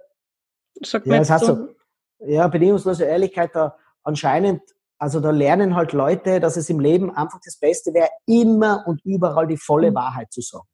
Sag 0.82 1.06
ja, 1.06 1.18
das 1.18 1.30
heißt 1.30 1.46
so, 1.46 1.68
ja, 2.20 2.46
bedingungslose 2.48 3.04
Ehrlichkeit, 3.04 3.50
da 3.54 3.76
anscheinend, 4.02 4.62
also 4.98 5.20
da 5.20 5.30
lernen 5.30 5.74
halt 5.74 5.92
Leute, 5.92 6.40
dass 6.40 6.56
es 6.56 6.70
im 6.70 6.80
Leben 6.80 7.14
einfach 7.14 7.40
das 7.44 7.58
Beste 7.58 7.92
wäre, 7.92 8.08
immer 8.26 8.84
und 8.86 9.04
überall 9.04 9.46
die 9.46 9.58
volle 9.58 9.90
mhm. 9.90 9.96
Wahrheit 9.96 10.32
zu 10.32 10.40
sagen. 10.40 10.66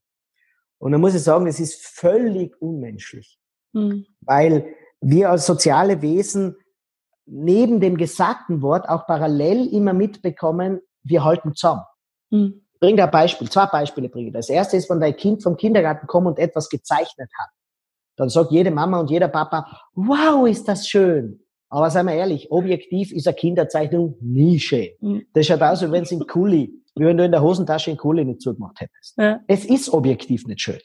Und 0.78 0.92
da 0.92 0.98
muss 0.98 1.14
ich 1.14 1.22
sagen, 1.22 1.46
das 1.46 1.60
ist 1.60 1.86
völlig 1.86 2.60
unmenschlich. 2.60 3.38
Mhm. 3.72 4.06
Weil 4.20 4.74
wir 5.00 5.30
als 5.30 5.46
soziale 5.46 6.02
Wesen 6.02 6.56
neben 7.26 7.80
dem 7.80 7.96
gesagten 7.96 8.62
Wort 8.62 8.88
auch 8.88 9.06
parallel 9.06 9.72
immer 9.72 9.92
mitbekommen, 9.92 10.80
wir 11.02 11.24
halten 11.24 11.54
zusammen. 11.54 11.82
Mhm. 12.30 12.66
Bring 12.80 12.96
da 12.96 13.04
ein 13.04 13.10
Beispiel, 13.10 13.48
zwei 13.48 13.66
Beispiele 13.66 14.08
bringe 14.08 14.32
Das 14.32 14.48
erste 14.48 14.76
ist, 14.76 14.90
wenn 14.90 15.00
dein 15.00 15.16
Kind 15.16 15.42
vom 15.42 15.56
Kindergarten 15.56 16.06
kommt 16.06 16.26
und 16.26 16.38
etwas 16.38 16.68
gezeichnet 16.68 17.30
hat. 17.38 17.50
Dann 18.16 18.28
sagt 18.28 18.50
jede 18.50 18.70
Mama 18.70 18.98
und 19.00 19.10
jeder 19.10 19.28
Papa, 19.28 19.66
wow, 19.94 20.46
ist 20.48 20.66
das 20.66 20.88
schön. 20.88 21.41
Aber 21.72 21.88
seien 21.88 22.04
wir 22.04 22.12
ehrlich, 22.12 22.50
objektiv 22.50 23.12
ist 23.12 23.26
eine 23.26 23.34
Kinderzeichnung 23.34 24.16
nie 24.20 24.60
schön. 24.60 24.90
Mhm. 25.00 25.26
Das 25.32 25.46
schaut 25.46 25.62
aus, 25.62 25.80
wie 25.80 25.90
wenn 25.90 26.02
es 26.02 26.12
in 26.12 26.26
Kuli, 26.26 26.70
wie 26.96 27.06
wenn 27.06 27.16
du 27.16 27.24
in 27.24 27.32
der 27.32 27.40
Hosentasche 27.40 27.90
in 27.90 27.96
Kuli 27.96 28.26
nicht 28.26 28.42
zugemacht 28.42 28.78
hättest. 28.78 29.16
Ja. 29.16 29.40
Es 29.48 29.64
ist 29.64 29.88
objektiv 29.88 30.46
nicht 30.46 30.60
schön. 30.60 30.78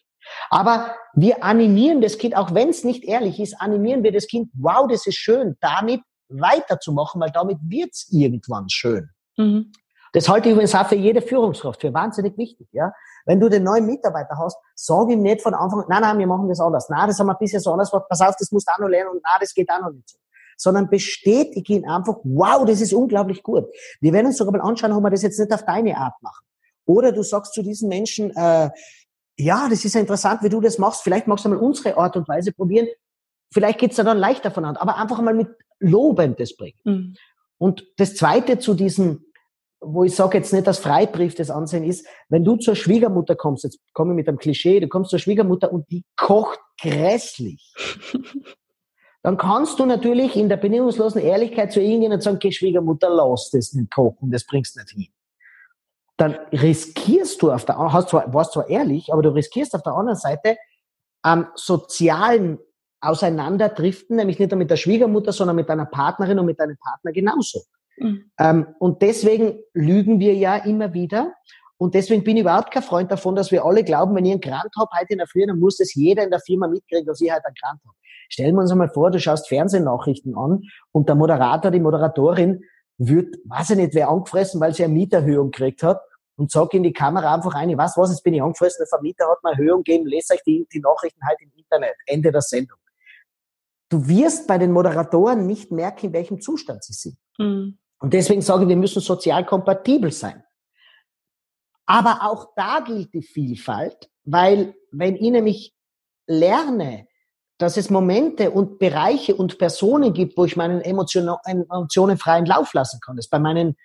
Aber 0.49 0.95
wir 1.13 1.43
animieren 1.43 1.99
das 1.99 2.17
Kind, 2.17 2.37
auch 2.37 2.53
wenn 2.53 2.69
es 2.69 2.85
nicht 2.85 3.03
ehrlich 3.03 3.37
ist, 3.41 3.59
animieren 3.59 4.01
wir 4.01 4.13
das 4.13 4.27
Kind, 4.27 4.49
wow, 4.53 4.87
das 4.89 5.05
ist 5.05 5.17
schön, 5.17 5.57
damit 5.59 5.99
weiterzumachen, 6.29 7.19
weil 7.19 7.31
damit 7.31 7.57
wird's 7.63 8.07
irgendwann 8.09 8.69
schön. 8.69 9.09
Mhm. 9.35 9.73
Das 10.13 10.29
halte 10.29 10.47
ich 10.47 10.53
übrigens 10.53 10.73
auch 10.73 10.87
für 10.87 10.95
jede 10.95 11.21
Führungskraft 11.21 11.81
für 11.81 11.93
wahnsinnig 11.93 12.37
wichtig, 12.37 12.69
ja. 12.71 12.93
Wenn 13.25 13.41
du 13.41 13.49
den 13.49 13.63
neuen 13.63 13.85
Mitarbeiter 13.85 14.37
hast, 14.37 14.57
sag 14.73 15.09
ihm 15.09 15.21
nicht 15.21 15.41
von 15.41 15.53
Anfang 15.53 15.81
an, 15.81 15.85
nein, 15.89 16.01
nein, 16.01 16.17
wir 16.19 16.27
machen 16.27 16.47
das 16.47 16.61
anders. 16.61 16.87
Nein, 16.87 17.07
das 17.07 17.19
haben 17.19 17.27
wir 17.27 17.35
bisher 17.35 17.59
so 17.59 17.73
anders 17.73 17.91
gemacht. 17.91 18.07
Pass 18.07 18.21
auf, 18.21 18.35
das 18.39 18.53
musst 18.53 18.69
du 18.69 18.71
auch 18.71 18.79
noch 18.79 18.87
lernen 18.87 19.09
und 19.09 19.21
nein, 19.21 19.37
das 19.41 19.53
geht 19.53 19.69
auch 19.69 19.81
noch 19.81 19.91
nicht 19.91 20.09
so. 20.09 20.17
Sondern 20.57 20.89
bestätige 20.89 21.73
ihn 21.73 21.87
einfach, 21.87 22.17
wow, 22.23 22.65
das 22.65 22.81
ist 22.81 22.93
unglaublich 22.93 23.43
gut. 23.43 23.65
Wir 24.01 24.11
werden 24.11 24.27
uns 24.27 24.37
sogar 24.37 24.53
mal 24.53 24.67
anschauen, 24.67 24.91
ob 24.91 25.03
wir 25.03 25.09
das 25.09 25.21
jetzt 25.21 25.39
nicht 25.39 25.53
auf 25.53 25.63
deine 25.65 25.97
Art 25.97 26.15
machen. 26.21 26.43
Oder 26.85 27.11
du 27.11 27.21
sagst 27.21 27.53
zu 27.53 27.61
diesen 27.61 27.89
Menschen, 27.89 28.35
äh, 28.35 28.69
ja, 29.37 29.67
das 29.69 29.85
ist 29.85 29.93
ja 29.93 30.01
interessant, 30.01 30.41
wie 30.41 30.49
du 30.49 30.59
das 30.61 30.77
machst. 30.77 31.03
Vielleicht 31.03 31.27
magst 31.27 31.45
du 31.45 31.49
mal 31.49 31.57
unsere 31.57 31.95
Art 31.97 32.17
und 32.17 32.27
Weise 32.27 32.51
probieren. 32.51 32.87
Vielleicht 33.53 33.79
geht's 33.79 33.97
da 33.97 34.03
dann 34.03 34.17
leichter 34.17 34.51
voneinander. 34.51 34.81
Aber 34.81 34.97
einfach 34.97 35.21
mal 35.21 35.33
mit 35.33 35.49
Lobendes 35.79 36.57
bringen. 36.57 36.79
Mhm. 36.83 37.15
Und 37.59 37.85
das 37.97 38.15
Zweite 38.15 38.57
zu 38.57 38.73
diesen 38.73 39.27
wo 39.79 40.03
ich 40.03 40.15
sage 40.15 40.37
jetzt 40.37 40.53
nicht, 40.53 40.67
dass 40.67 40.79
Freibrief 40.79 41.35
das 41.35 41.49
Ansehen 41.49 41.83
ist, 41.83 42.07
wenn 42.29 42.43
du 42.43 42.55
zur 42.55 42.75
Schwiegermutter 42.75 43.35
kommst, 43.35 43.63
jetzt 43.63 43.79
komme 43.93 44.13
ich 44.13 44.15
mit 44.15 44.27
einem 44.27 44.37
Klischee, 44.37 44.79
du 44.79 44.87
kommst 44.87 45.11
zur 45.11 45.19
Schwiegermutter 45.19 45.71
und 45.71 45.89
die 45.91 46.03
kocht 46.15 46.59
grässlich, 46.81 47.73
dann 49.27 49.35
kannst 49.35 49.77
du 49.77 49.85
natürlich 49.85 50.37
in 50.37 50.47
der 50.47 50.55
bedingungslosen 50.55 51.21
Ehrlichkeit 51.21 51.73
zu 51.73 51.81
und 51.81 52.23
sagen, 52.23 52.37
okay, 52.37 52.49
Schwiegermutter, 52.49 53.09
lass 53.09 53.49
das 53.51 53.73
nicht 53.73 53.91
kochen, 53.91 54.31
das 54.31 54.45
bringst 54.45 54.77
du 54.77 54.79
nicht 54.79 54.91
hin. 54.91 55.07
Dann 56.15 56.35
riskierst 56.53 57.41
du 57.41 57.51
auf 57.51 57.65
der 57.65 57.77
hast 57.77 58.07
zwar, 58.07 58.33
warst 58.33 58.53
zwar 58.53 58.69
ehrlich, 58.69 59.11
aber 59.11 59.21
du 59.21 59.31
riskierst 59.31 59.75
auf 59.75 59.83
der 59.83 59.95
anderen 59.95 60.17
Seite 60.17 60.55
am 61.23 61.47
sozialen 61.55 62.57
Auseinanderdriften, 63.01 64.15
nämlich 64.15 64.39
nicht 64.39 64.51
nur 64.51 64.59
mit 64.59 64.71
der 64.71 64.77
Schwiegermutter, 64.77 65.33
sondern 65.33 65.57
mit 65.57 65.67
deiner 65.67 65.87
Partnerin 65.87 66.39
und 66.39 66.45
mit 66.45 66.61
deinem 66.61 66.77
Partner 66.77 67.11
genauso. 67.11 67.63
Mhm. 67.97 68.31
Ähm, 68.39 68.67
und 68.79 69.01
deswegen 69.01 69.59
lügen 69.73 70.21
wir 70.21 70.35
ja 70.35 70.55
immer 70.55 70.93
wieder. 70.93 71.33
Und 71.79 71.93
deswegen 71.93 72.23
bin 72.23 72.37
ich 72.37 72.41
überhaupt 72.41 72.71
kein 72.71 72.81
Freund 72.81 73.11
davon, 73.11 73.35
dass 73.35 73.51
wir 73.51 73.63
alle 73.63 73.83
glauben, 73.83 74.15
wenn 74.15 74.25
ich 74.25 74.31
einen 74.31 74.41
Grant 74.41 74.71
habe 74.77 74.89
heute 74.99 75.13
in 75.13 75.19
der 75.19 75.27
Früh, 75.27 75.45
dann 75.45 75.59
muss 75.59 75.77
das 75.77 75.93
jeder 75.93 76.23
in 76.23 76.31
der 76.31 76.39
Firma 76.39 76.67
mitkriegen, 76.67 77.05
dass 77.05 77.21
ich 77.21 77.31
heute 77.31 77.45
einen 77.45 77.55
Grant 77.61 77.79
habe. 77.85 77.95
Stellen 78.29 78.55
wir 78.55 78.61
uns 78.61 78.71
einmal 78.71 78.89
vor, 78.89 79.11
du 79.11 79.19
schaust 79.19 79.47
Fernsehnachrichten 79.47 80.35
an 80.35 80.63
und 80.91 81.07
der 81.07 81.15
Moderator, 81.15 81.69
die 81.69 81.79
Moderatorin 81.79 82.63
wird, 82.97 83.35
weiß 83.45 83.71
ich 83.71 83.77
nicht, 83.77 83.93
wer 83.93 84.09
angefressen, 84.09 84.59
weil 84.59 84.73
sie 84.73 84.83
eine 84.83 84.93
Mieterhöhung 84.93 85.51
gekriegt 85.51 85.83
hat 85.83 86.01
und 86.35 86.51
sagt 86.51 86.73
in 86.73 86.83
die 86.83 86.93
Kamera 86.93 87.35
einfach 87.35 87.53
ein, 87.53 87.69
ich 87.69 87.77
weiß 87.77 87.93
was, 87.95 88.09
jetzt 88.09 88.23
bin 88.23 88.33
ich 88.33 88.41
angefressen, 88.41 88.79
der 88.79 88.87
Vermieter 88.87 89.29
hat 89.29 89.43
mir 89.43 89.51
eine 89.51 89.59
Erhöhung 89.59 89.83
gegeben, 89.83 90.07
lest 90.07 90.31
euch 90.31 90.41
die, 90.45 90.67
die 90.73 90.79
Nachrichten 90.79 91.21
halt 91.27 91.37
im 91.41 91.51
Internet. 91.55 91.95
Ende 92.07 92.31
der 92.31 92.41
Sendung. 92.41 92.79
Du 93.89 94.07
wirst 94.07 94.47
bei 94.47 94.57
den 94.57 94.71
Moderatoren 94.71 95.45
nicht 95.45 95.71
merken, 95.71 96.07
in 96.07 96.13
welchem 96.13 96.41
Zustand 96.41 96.83
sie 96.83 96.93
sind. 96.93 97.17
Mhm. 97.37 97.77
Und 97.99 98.13
deswegen 98.13 98.41
sage 98.41 98.63
ich, 98.63 98.69
wir 98.69 98.75
müssen 98.75 99.01
sozial 99.01 99.45
kompatibel 99.45 100.11
sein. 100.11 100.43
Aber 101.87 102.19
auch 102.21 102.53
da 102.55 102.81
gilt 102.81 103.13
die 103.13 103.23
Vielfalt, 103.23 104.09
weil 104.25 104.75
wenn 104.91 105.15
ich 105.15 105.31
nämlich 105.31 105.73
lerne, 106.27 107.07
dass 107.57 107.77
es 107.77 107.89
Momente 107.89 108.51
und 108.51 108.77
Bereiche 108.77 109.35
und 109.35 109.57
Personen 109.57 110.13
gibt, 110.13 110.37
wo 110.37 110.45
ich 110.45 110.55
meinen 110.55 110.81
Emotionen, 110.81 112.17
freien 112.17 112.45
Lauf 112.45 112.73
lassen 112.73 112.99
kann. 113.03 113.15
Das 113.15 113.29
bei 113.29 113.39
meinen 113.39 113.75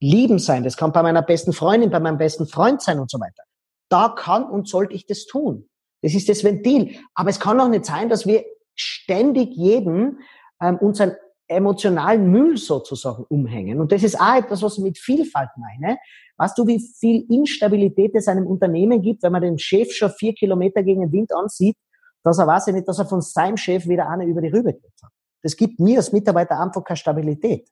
Lieben 0.00 0.38
sein, 0.38 0.64
das 0.64 0.76
kann 0.76 0.92
bei 0.92 1.02
meiner 1.02 1.22
besten 1.22 1.52
Freundin, 1.52 1.90
bei 1.90 2.00
meinem 2.00 2.18
besten 2.18 2.46
Freund 2.46 2.82
sein 2.82 2.98
und 2.98 3.10
so 3.10 3.18
weiter. 3.18 3.44
Da 3.88 4.10
kann 4.10 4.44
und 4.44 4.68
sollte 4.68 4.94
ich 4.94 5.06
das 5.06 5.24
tun. 5.24 5.68
Das 6.02 6.14
ist 6.14 6.28
das 6.28 6.44
Ventil. 6.44 6.98
Aber 7.14 7.30
es 7.30 7.40
kann 7.40 7.60
auch 7.60 7.68
nicht 7.68 7.86
sein, 7.86 8.08
dass 8.08 8.26
wir 8.26 8.44
ständig 8.74 9.54
jedem 9.54 10.18
ähm, 10.60 10.78
unseren 10.78 11.14
emotionalen 11.54 12.30
Müll 12.30 12.56
sozusagen 12.56 13.24
umhängen. 13.28 13.80
Und 13.80 13.92
das 13.92 14.02
ist 14.02 14.20
auch 14.20 14.34
etwas, 14.34 14.62
was 14.62 14.78
ich 14.78 14.84
mit 14.84 14.98
Vielfalt 14.98 15.50
meine. 15.56 15.98
Weißt 16.36 16.58
du, 16.58 16.66
wie 16.66 16.80
viel 16.80 17.24
Instabilität 17.30 18.14
es 18.14 18.28
einem 18.28 18.46
Unternehmen 18.46 19.00
gibt, 19.02 19.22
wenn 19.22 19.32
man 19.32 19.42
den 19.42 19.58
Chef 19.58 19.92
schon 19.92 20.10
vier 20.10 20.34
Kilometer 20.34 20.82
gegen 20.82 21.02
den 21.02 21.12
Wind 21.12 21.32
ansieht, 21.32 21.76
dass 22.24 22.38
er 22.38 22.46
weiß 22.46 22.66
ja 22.66 22.72
nicht, 22.72 22.88
dass 22.88 22.98
er 22.98 23.06
von 23.06 23.20
seinem 23.20 23.56
Chef 23.56 23.86
wieder 23.86 24.08
eine 24.08 24.24
über 24.24 24.40
die 24.40 24.48
Rübe 24.48 24.70
hat. 24.70 25.10
Das 25.42 25.56
gibt 25.56 25.80
mir 25.80 25.98
als 25.98 26.12
Mitarbeiter 26.12 26.58
einfach 26.58 26.84
keine 26.84 26.96
Stabilität. 26.96 27.68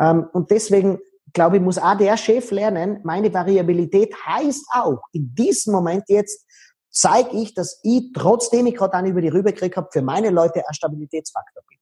Ähm, 0.00 0.28
und 0.32 0.50
deswegen, 0.50 0.98
glaube 1.32 1.56
ich, 1.56 1.62
muss 1.62 1.78
auch 1.78 1.96
der 1.96 2.16
Chef 2.16 2.50
lernen, 2.50 3.00
meine 3.04 3.32
Variabilität 3.32 4.14
heißt 4.26 4.66
auch, 4.74 5.00
in 5.12 5.34
diesem 5.34 5.72
Moment 5.72 6.04
jetzt 6.08 6.46
zeige 6.90 7.36
ich, 7.36 7.54
dass 7.54 7.80
ich, 7.82 8.12
trotzdem 8.14 8.66
ich 8.66 8.76
gerade 8.76 8.94
eine 8.94 9.08
über 9.08 9.20
die 9.20 9.28
Rübe 9.28 9.52
gekriegt 9.52 9.76
habe, 9.76 9.88
für 9.92 10.02
meine 10.02 10.30
Leute 10.30 10.62
ein 10.66 10.74
Stabilitätsfaktor 10.74 11.62
bin. 11.68 11.78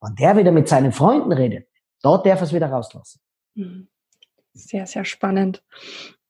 Wenn 0.00 0.14
der 0.14 0.36
wieder 0.36 0.52
mit 0.52 0.68
seinen 0.68 0.92
Freunden 0.92 1.32
redet, 1.32 1.68
dort 2.02 2.26
darf 2.26 2.40
er 2.40 2.44
es 2.44 2.52
wieder 2.52 2.68
rauslassen. 2.68 3.20
Mhm. 3.54 3.88
Sehr, 4.54 4.86
sehr 4.86 5.04
spannend. 5.04 5.62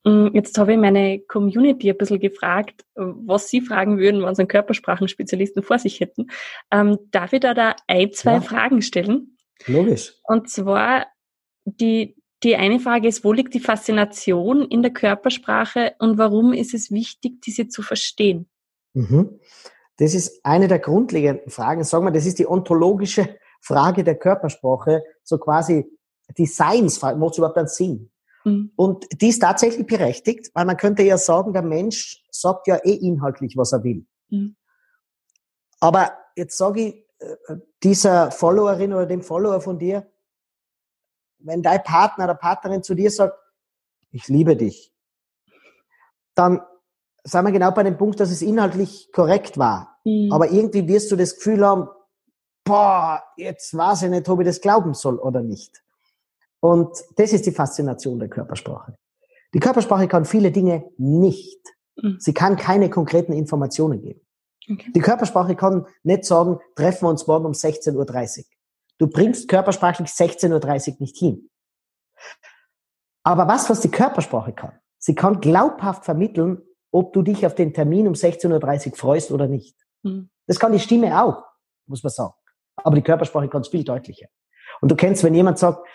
Mm, 0.04 0.28
jetzt 0.33 0.57
habe 0.59 0.72
ich 0.72 0.78
meine 0.78 1.20
Community 1.20 1.90
ein 1.90 1.96
bisschen 1.96 2.20
gefragt, 2.20 2.85
was 2.94 3.48
sie 3.48 3.61
fragen 3.61 3.98
würden, 3.98 4.22
wenn 4.22 4.35
sie 4.35 4.42
einen 4.42 4.48
Körpersprachenspezialisten 4.48 5.62
vor 5.62 5.78
sich 5.78 6.00
hätten. 6.00 6.28
Ähm, 6.70 6.98
darf 7.11 7.33
ich 7.33 7.40
da, 7.40 7.54
da 7.54 7.76
ein, 7.87 8.12
zwei 8.12 8.35
ja. 8.35 8.40
Fragen 8.40 8.83
stellen? 8.83 9.37
Logisch. 9.66 10.14
Und 10.24 10.48
zwar, 10.48 11.07
die, 11.64 12.16
die 12.42 12.57
eine 12.57 12.81
Frage 12.81 13.09
ist, 13.09 13.24
wo 13.24 13.33
liegt 13.33 13.54
die 13.54 13.61
Faszination 13.61 14.62
in 14.62 14.83
der 14.83 14.92
Körpersprache 14.92 15.94
und 15.98 16.18
warum 16.18 16.52
ist 16.52 16.74
es 16.74 16.90
wichtig, 16.90 17.40
diese 17.42 17.68
zu 17.68 17.83
verstehen? 17.83 18.48
Mhm. 18.94 19.40
Das 19.96 20.14
ist 20.14 20.44
eine 20.44 20.68
der 20.68 20.78
grundlegenden 20.78 21.50
Fragen. 21.50 21.83
Sagen 21.83 22.04
wir, 22.04 22.12
das 22.12 22.24
ist 22.24 22.38
die 22.38 22.46
ontologische 22.46 23.37
Frage 23.61 24.05
der 24.05 24.16
Körpersprache, 24.16 25.03
so 25.23 25.38
quasi 25.38 25.90
Designsfrage, 26.37 27.18
macht 27.18 27.33
es 27.33 27.38
überhaupt 27.38 27.59
einen 27.59 27.68
Sinn? 27.68 28.11
Mhm. 28.44 28.73
Und 28.77 29.07
die 29.21 29.29
ist 29.29 29.40
tatsächlich 29.40 29.87
berechtigt, 29.87 30.51
weil 30.55 30.64
man 30.64 30.77
könnte 30.77 31.03
ja 31.03 31.18
sagen, 31.18 31.53
der 31.53 31.62
Mensch 31.62 32.25
sagt 32.31 32.66
ja 32.66 32.77
eh 32.77 32.94
inhaltlich, 32.94 33.57
was 33.57 33.73
er 33.73 33.85
will. 33.85 34.07
Mhm. 34.31 34.57
Aber 35.81 36.12
jetzt 36.37 36.57
sage 36.57 36.81
ich 36.81 36.94
äh, 37.18 37.57
dieser 37.83 38.31
Followerin 38.31 38.92
oder 38.92 39.07
dem 39.07 39.23
Follower 39.23 39.61
von 39.61 39.79
dir, 39.79 40.11
wenn 41.38 41.62
dein 41.62 41.83
Partner 41.83 42.25
oder 42.25 42.35
Partnerin 42.35 42.83
zu 42.83 42.94
dir 42.94 43.11
sagt, 43.11 43.38
ich 44.11 44.29
liebe 44.29 44.57
dich, 44.57 44.92
dann 46.35 46.61
sagen 47.23 47.47
wir 47.47 47.53
genau 47.53 47.71
bei 47.71 47.83
dem 47.83 47.99
Punkt, 47.99 48.21
dass 48.21 48.31
es 48.31 48.42
inhaltlich 48.42 49.11
korrekt 49.12 49.59
war. 49.59 49.99
Mhm. 50.05 50.33
Aber 50.33 50.51
irgendwie 50.51 50.88
wirst 50.88 51.11
du 51.12 51.16
das 51.16 51.37
Gefühl 51.37 51.64
haben, 51.64 51.88
boah, 52.68 53.22
jetzt 53.37 53.76
weiß 53.76 54.02
ich 54.02 54.11
nicht, 54.11 54.28
ob 54.28 54.40
ich 54.40 54.46
das 54.46 54.61
glauben 54.61 54.94
soll 54.94 55.16
oder 55.16 55.42
nicht. 55.42 55.83
Und 56.61 56.90
das 57.16 57.33
ist 57.33 57.46
die 57.46 57.52
Faszination 57.52 58.18
der 58.18 58.28
Körpersprache. 58.28 58.96
Die 59.54 59.61
Körpersprache 59.61 60.07
kann 60.07 60.24
viele 60.24 60.52
Dinge 60.52 60.90
nicht. 60.98 61.61
Mhm. 61.96 62.16
Sie 62.20 62.35
kann 62.35 62.57
keine 62.57 62.90
konkreten 62.90 63.33
Informationen 63.33 64.02
geben. 64.02 64.20
Okay. 64.70 64.92
Die 64.94 65.00
Körpersprache 65.00 65.57
kann 65.57 65.87
nicht 66.02 66.24
sagen, 66.24 66.59
treffen 66.74 67.07
wir 67.07 67.11
uns 67.11 67.26
morgen 67.26 67.46
um 67.46 67.52
16.30 67.52 68.38
Uhr. 68.38 68.44
Du 68.98 69.07
bringst 69.07 69.48
körpersprachlich 69.48 70.11
16.30 70.11 70.90
Uhr 70.90 70.96
nicht 70.98 71.16
hin. 71.16 71.48
Aber 73.22 73.48
was, 73.48 73.70
was 73.70 73.81
die 73.81 73.90
Körpersprache 73.90 74.52
kann, 74.52 74.78
sie 74.98 75.14
kann 75.14 75.40
glaubhaft 75.40 76.04
vermitteln, 76.04 76.61
ob 76.90 77.12
du 77.12 77.22
dich 77.22 77.46
auf 77.46 77.54
den 77.54 77.72
Termin 77.72 78.09
um 78.09 78.14
16.30 78.14 78.90
Uhr 78.90 78.96
freust 78.96 79.31
oder 79.31 79.46
nicht. 79.46 79.76
Mhm. 80.02 80.28
Das 80.46 80.59
kann 80.59 80.72
die 80.72 80.81
Stimme 80.81 81.22
auch, 81.22 81.44
muss 81.87 82.02
man 82.02 82.11
sagen. 82.11 82.35
Aber 82.85 82.97
die 82.97 83.03
Körpersprache 83.03 83.51
es 83.55 83.69
viel 83.69 83.85
deutlicher. 83.85 84.29
Und 84.81 84.91
du 84.91 84.97
kennst, 84.97 85.25
wenn 85.25 85.35
jemand 85.35 85.59
sagt, 85.59 85.87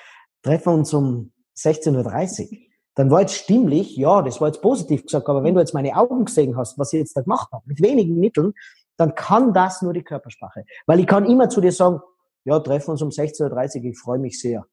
treffen 0.42 0.66
wir 0.66 0.74
uns 0.74 0.94
um 0.94 1.32
16.30 1.58 2.52
Uhr, 2.52 2.58
dann 2.96 3.10
war 3.10 3.22
jetzt 3.22 3.36
stimmlich, 3.36 3.96
ja, 3.98 4.22
das 4.22 4.40
war 4.40 4.50
jetzt 4.50 4.62
positiv 4.62 5.04
gesagt, 5.04 5.28
aber 5.28 5.44
wenn 5.44 5.56
du 5.56 5.60
jetzt 5.60 5.74
meine 5.74 5.96
Augen 5.96 6.26
gesehen 6.26 6.58
hast, 6.58 6.78
was 6.78 6.94
ich 6.94 7.00
jetzt 7.00 7.18
da 7.18 7.22
gemacht 7.22 7.52
habe, 7.52 7.64
mit 7.66 7.82
wenigen 7.82 8.20
Mitteln, 8.20 8.54
dann 8.98 9.16
kann 9.16 9.54
das 9.54 9.82
nur 9.82 9.94
die 9.94 10.04
Körpersprache. 10.04 10.66
Weil 10.86 11.00
ich 11.00 11.08
kann 11.08 11.26
immer 11.26 11.50
zu 11.50 11.62
dir 11.62 11.72
sagen, 11.72 12.02
ja, 12.46 12.60
treffen 12.60 12.88
wir 12.88 12.92
uns 12.92 13.02
um 13.02 13.10
16.30 13.10 13.78
Uhr, 13.78 13.86
ich 13.86 14.00
freue 14.00 14.20
mich 14.20 14.40
sehr. 14.40 14.66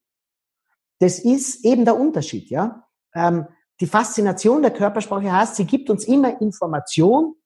Das 0.98 1.18
ist 1.18 1.64
eben 1.64 1.84
der 1.84 1.98
Unterschied, 1.98 2.50
ja. 2.50 2.84
Ähm, 3.14 3.46
die 3.80 3.86
Faszination 3.86 4.60
der 4.60 4.72
Körpersprache 4.72 5.32
heißt, 5.32 5.56
sie 5.56 5.64
gibt 5.64 5.88
uns 5.88 6.04
immer 6.04 6.40
Information, 6.42 7.36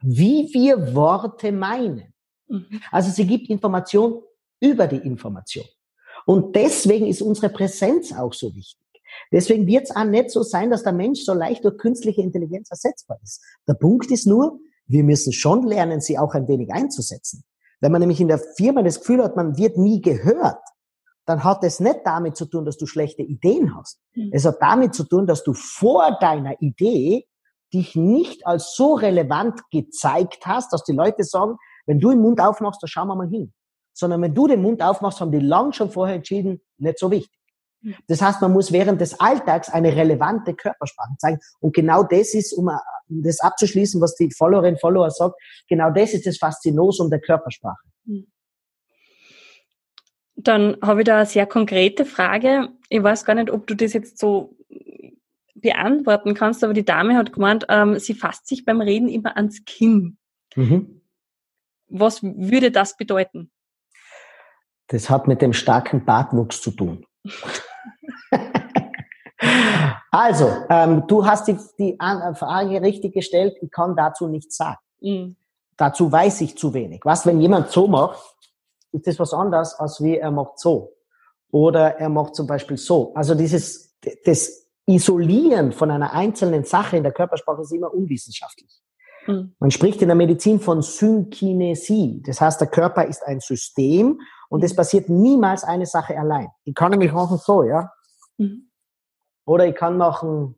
wie 0.00 0.50
wir 0.52 0.94
Worte 0.94 1.50
meinen. 1.50 2.07
Mhm. 2.48 2.80
Also 2.90 3.10
sie 3.10 3.26
gibt 3.26 3.48
Information 3.48 4.22
über 4.60 4.86
die 4.86 4.96
Information. 4.96 5.66
Und 6.26 6.54
deswegen 6.56 7.06
ist 7.06 7.22
unsere 7.22 7.48
Präsenz 7.48 8.12
auch 8.12 8.32
so 8.32 8.54
wichtig. 8.54 8.84
Deswegen 9.32 9.66
wird 9.66 9.84
es 9.84 9.96
auch 9.96 10.04
nicht 10.04 10.30
so 10.30 10.42
sein, 10.42 10.70
dass 10.70 10.82
der 10.82 10.92
Mensch 10.92 11.20
so 11.20 11.32
leicht 11.32 11.64
durch 11.64 11.78
künstliche 11.78 12.22
Intelligenz 12.22 12.70
ersetzbar 12.70 13.18
ist. 13.22 13.42
Der 13.66 13.74
Punkt 13.74 14.10
ist 14.10 14.26
nur, 14.26 14.58
wir 14.86 15.04
müssen 15.04 15.32
schon 15.32 15.66
lernen, 15.66 16.00
sie 16.00 16.18
auch 16.18 16.34
ein 16.34 16.48
wenig 16.48 16.72
einzusetzen. 16.72 17.44
Wenn 17.80 17.92
man 17.92 18.00
nämlich 18.00 18.20
in 18.20 18.28
der 18.28 18.38
Firma 18.38 18.82
das 18.82 19.00
Gefühl 19.00 19.22
hat, 19.22 19.36
man 19.36 19.56
wird 19.56 19.76
nie 19.78 20.00
gehört, 20.00 20.60
dann 21.26 21.44
hat 21.44 21.62
es 21.62 21.78
nicht 21.78 22.00
damit 22.04 22.36
zu 22.36 22.46
tun, 22.46 22.64
dass 22.64 22.78
du 22.78 22.86
schlechte 22.86 23.22
Ideen 23.22 23.76
hast. 23.76 24.00
Mhm. 24.14 24.30
Es 24.32 24.46
hat 24.46 24.56
damit 24.60 24.94
zu 24.94 25.04
tun, 25.04 25.26
dass 25.26 25.44
du 25.44 25.52
vor 25.52 26.18
deiner 26.20 26.60
Idee 26.60 27.26
dich 27.72 27.94
nicht 27.96 28.46
als 28.46 28.74
so 28.74 28.94
relevant 28.94 29.60
gezeigt 29.70 30.46
hast, 30.46 30.72
dass 30.72 30.84
die 30.84 30.94
Leute 30.94 31.24
sagen, 31.24 31.56
wenn 31.88 31.98
du 31.98 32.10
den 32.10 32.20
Mund 32.20 32.40
aufmachst, 32.40 32.82
dann 32.82 32.88
schauen 32.88 33.08
wir 33.08 33.16
mal 33.16 33.28
hin. 33.28 33.52
Sondern 33.94 34.22
wenn 34.22 34.34
du 34.34 34.46
den 34.46 34.62
Mund 34.62 34.82
aufmachst, 34.82 35.20
haben 35.20 35.32
die 35.32 35.40
lang 35.40 35.72
schon 35.72 35.90
vorher 35.90 36.16
entschieden, 36.16 36.60
nicht 36.76 36.98
so 36.98 37.10
wichtig. 37.10 37.36
Das 38.08 38.20
heißt, 38.20 38.40
man 38.40 38.52
muss 38.52 38.72
während 38.72 39.00
des 39.00 39.18
Alltags 39.20 39.70
eine 39.70 39.94
relevante 39.94 40.54
Körpersprache 40.54 41.14
zeigen. 41.18 41.38
Und 41.60 41.74
genau 41.74 42.02
das 42.02 42.34
ist, 42.34 42.52
um 42.52 42.70
das 43.08 43.40
abzuschließen, 43.40 44.00
was 44.00 44.16
die 44.16 44.30
Followerin, 44.30 44.76
Follower 44.76 45.10
sagt, 45.10 45.36
genau 45.68 45.90
das 45.90 46.12
ist 46.12 46.26
das 46.26 46.38
Faszinosum 46.38 47.08
der 47.08 47.20
Körpersprache. 47.20 47.88
Dann 50.34 50.76
habe 50.82 51.00
ich 51.00 51.06
da 51.06 51.16
eine 51.16 51.26
sehr 51.26 51.46
konkrete 51.46 52.04
Frage. 52.04 52.68
Ich 52.88 53.02
weiß 53.02 53.24
gar 53.24 53.34
nicht, 53.34 53.50
ob 53.50 53.66
du 53.66 53.74
das 53.74 53.92
jetzt 53.92 54.18
so 54.18 54.56
beantworten 55.54 56.34
kannst, 56.34 56.62
aber 56.62 56.74
die 56.74 56.84
Dame 56.84 57.16
hat 57.16 57.32
gemeint, 57.32 57.66
ähm, 57.68 57.98
sie 57.98 58.14
fasst 58.14 58.46
sich 58.46 58.64
beim 58.64 58.80
Reden 58.80 59.08
immer 59.08 59.36
ans 59.36 59.64
Kinn. 59.64 60.18
Mhm. 60.54 60.97
Was 61.88 62.22
würde 62.22 62.70
das 62.70 62.96
bedeuten? 62.96 63.50
Das 64.88 65.10
hat 65.10 65.28
mit 65.28 65.42
dem 65.42 65.52
starken 65.52 66.04
Bartwuchs 66.04 66.60
zu 66.62 66.70
tun. 66.70 67.04
also, 70.10 70.50
ähm, 70.70 71.06
du 71.06 71.26
hast 71.26 71.48
die, 71.48 71.58
die 71.78 71.96
Frage 71.98 72.80
richtig 72.82 73.14
gestellt, 73.14 73.56
ich 73.60 73.70
kann 73.70 73.94
dazu 73.96 74.26
nichts 74.26 74.56
sagen. 74.56 74.78
Mhm. 75.00 75.36
Dazu 75.76 76.10
weiß 76.10 76.40
ich 76.40 76.56
zu 76.56 76.74
wenig. 76.74 77.02
Was, 77.04 77.24
wenn 77.26 77.40
jemand 77.40 77.70
so 77.70 77.86
macht, 77.86 78.18
ist 78.92 79.06
das 79.06 79.18
was 79.18 79.32
anderes, 79.32 79.74
als 79.74 80.02
wie 80.02 80.16
er 80.16 80.30
macht 80.30 80.58
so. 80.58 80.94
Oder 81.50 81.98
er 81.98 82.08
macht 82.08 82.34
zum 82.34 82.46
Beispiel 82.46 82.76
so. 82.76 83.14
Also 83.14 83.34
dieses, 83.34 83.96
das 84.24 84.66
Isolieren 84.86 85.72
von 85.72 85.90
einer 85.90 86.12
einzelnen 86.12 86.64
Sache 86.64 86.96
in 86.96 87.02
der 87.02 87.12
Körpersprache 87.12 87.62
ist 87.62 87.72
immer 87.72 87.92
unwissenschaftlich. 87.92 88.70
Mhm. 89.28 89.54
Man 89.58 89.70
spricht 89.70 90.00
in 90.00 90.08
der 90.08 90.16
Medizin 90.16 90.58
von 90.58 90.82
Synkinesie. 90.82 92.22
Das 92.24 92.40
heißt, 92.40 92.60
der 92.60 92.68
Körper 92.68 93.04
ist 93.04 93.22
ein 93.24 93.40
System 93.40 94.20
und 94.48 94.64
es 94.64 94.74
passiert 94.74 95.08
niemals 95.08 95.64
eine 95.64 95.86
Sache 95.86 96.18
allein. 96.18 96.48
Ich 96.64 96.74
kann 96.74 96.90
nämlich 96.90 97.12
machen 97.12 97.36
so, 97.36 97.62
ja. 97.62 97.92
Mhm. 98.38 98.70
Oder 99.44 99.66
ich 99.66 99.74
kann 99.74 99.96
machen, 99.96 100.56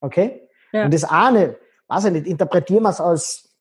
okay? 0.00 0.48
Ja. 0.72 0.84
Und 0.84 0.94
das 0.94 1.04
eine, 1.04 1.56
weiß 1.88 2.06
ich 2.06 2.12
nicht, 2.12 2.26
interpretieren 2.26 2.84
wir 2.84 2.90
es 2.90 3.00
als 3.00 3.56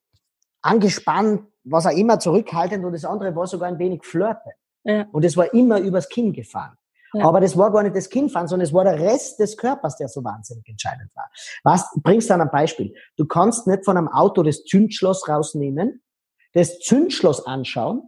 angespannt, 0.62 1.44
was 1.64 1.88
auch 1.88 1.92
immer, 1.92 2.20
zurückhaltend 2.20 2.86
und 2.86 2.94
das 2.94 3.06
andere 3.06 3.36
war 3.36 3.48
sogar 3.48 3.68
ein 3.68 3.80
wenig 3.80 4.06
flirte. 4.06 4.52
Ja. 4.84 5.08
Und 5.12 5.26
es 5.26 5.36
war 5.36 5.54
immer 5.54 5.80
übers 5.80 6.08
Kinn 6.08 6.34
gefahren. 6.34 6.78
Ja. 7.18 7.26
Aber 7.26 7.42
das 7.42 7.58
war 7.58 7.72
gar 7.72 7.84
nicht 7.84 7.96
das 7.96 8.10
Kinnfahren, 8.10 8.48
sondern 8.48 8.66
es 8.66 8.74
war 8.74 8.84
der 8.84 9.00
Rest 9.00 9.40
des 9.40 9.58
Körpers, 9.58 9.98
der 9.98 10.08
so 10.08 10.24
wahnsinnig 10.24 10.68
entscheidend 10.68 11.10
war. 11.16 11.30
Was, 11.64 11.90
bringst 12.04 12.30
dann 12.30 12.42
ein 12.42 12.52
Beispiel. 12.52 12.94
Du 13.18 13.26
kannst 13.26 13.68
nicht 13.68 13.86
von 13.86 13.98
einem 13.98 14.08
Auto 14.08 14.44
das 14.44 14.64
Zündschloss 14.64 15.28
rausnehmen 15.28 16.02
das 16.58 16.80
Zündschloss 16.80 17.46
anschauen 17.46 18.04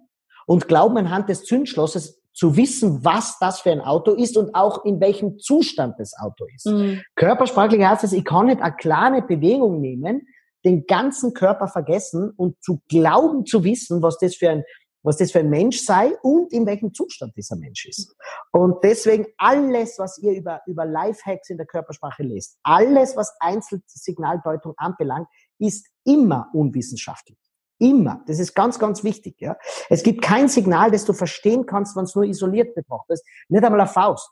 und 0.47 0.67
glauben 0.67 0.97
anhand 0.97 1.29
des 1.29 1.43
Zündschlosses 1.43 2.19
zu 2.33 2.55
wissen, 2.55 3.03
was 3.03 3.37
das 3.39 3.59
für 3.59 3.71
ein 3.71 3.81
Auto 3.81 4.11
ist 4.11 4.37
und 4.37 4.55
auch 4.55 4.85
in 4.85 4.99
welchem 4.99 5.39
Zustand 5.39 5.99
das 5.99 6.13
Auto 6.17 6.45
ist. 6.55 6.65
Mhm. 6.65 7.01
Körpersprachlich 7.15 7.83
heißt 7.83 8.03
es, 8.03 8.13
ich 8.13 8.25
kann 8.25 8.47
nicht 8.47 8.61
eine 8.61 8.75
kleine 8.75 9.21
Bewegung 9.21 9.81
nehmen, 9.81 10.27
den 10.65 10.85
ganzen 10.87 11.33
Körper 11.33 11.67
vergessen 11.67 12.31
und 12.35 12.61
zu 12.61 12.81
glauben 12.89 13.45
zu 13.45 13.63
wissen, 13.63 14.01
was 14.01 14.17
das 14.17 14.35
für 14.35 14.49
ein 14.49 14.63
was 15.03 15.17
das 15.17 15.31
für 15.31 15.39
ein 15.39 15.49
Mensch 15.49 15.81
sei 15.81 16.15
und 16.21 16.51
in 16.51 16.65
welchem 16.65 16.93
Zustand 16.93 17.35
dieser 17.35 17.55
Mensch 17.55 17.85
ist. 17.85 18.15
Und 18.51 18.83
deswegen 18.83 19.27
alles, 19.37 19.97
was 19.97 20.17
ihr 20.19 20.33
über, 20.33 20.61
über 20.65 20.85
Lifehacks 20.85 21.49
in 21.49 21.57
der 21.57 21.65
Körpersprache 21.65 22.23
lest, 22.23 22.57
alles, 22.63 23.15
was 23.15 23.33
Einzelsignaldeutung 23.39 24.73
anbelangt, 24.77 25.27
ist 25.57 25.87
immer 26.05 26.49
unwissenschaftlich. 26.53 27.37
Immer. 27.79 28.21
Das 28.27 28.39
ist 28.39 28.55
ganz, 28.55 28.77
ganz 28.77 29.03
wichtig. 29.03 29.39
Ja. 29.39 29.57
Es 29.89 30.03
gibt 30.03 30.21
kein 30.21 30.49
Signal, 30.49 30.91
das 30.91 31.05
du 31.05 31.13
verstehen 31.13 31.65
kannst, 31.65 31.95
wenn 31.95 32.03
es 32.03 32.13
nur 32.13 32.25
isoliert 32.25 32.75
betrachtest. 32.75 33.25
Nicht 33.47 33.63
einmal 33.63 33.79
eine 33.79 33.89
Faust. 33.89 34.29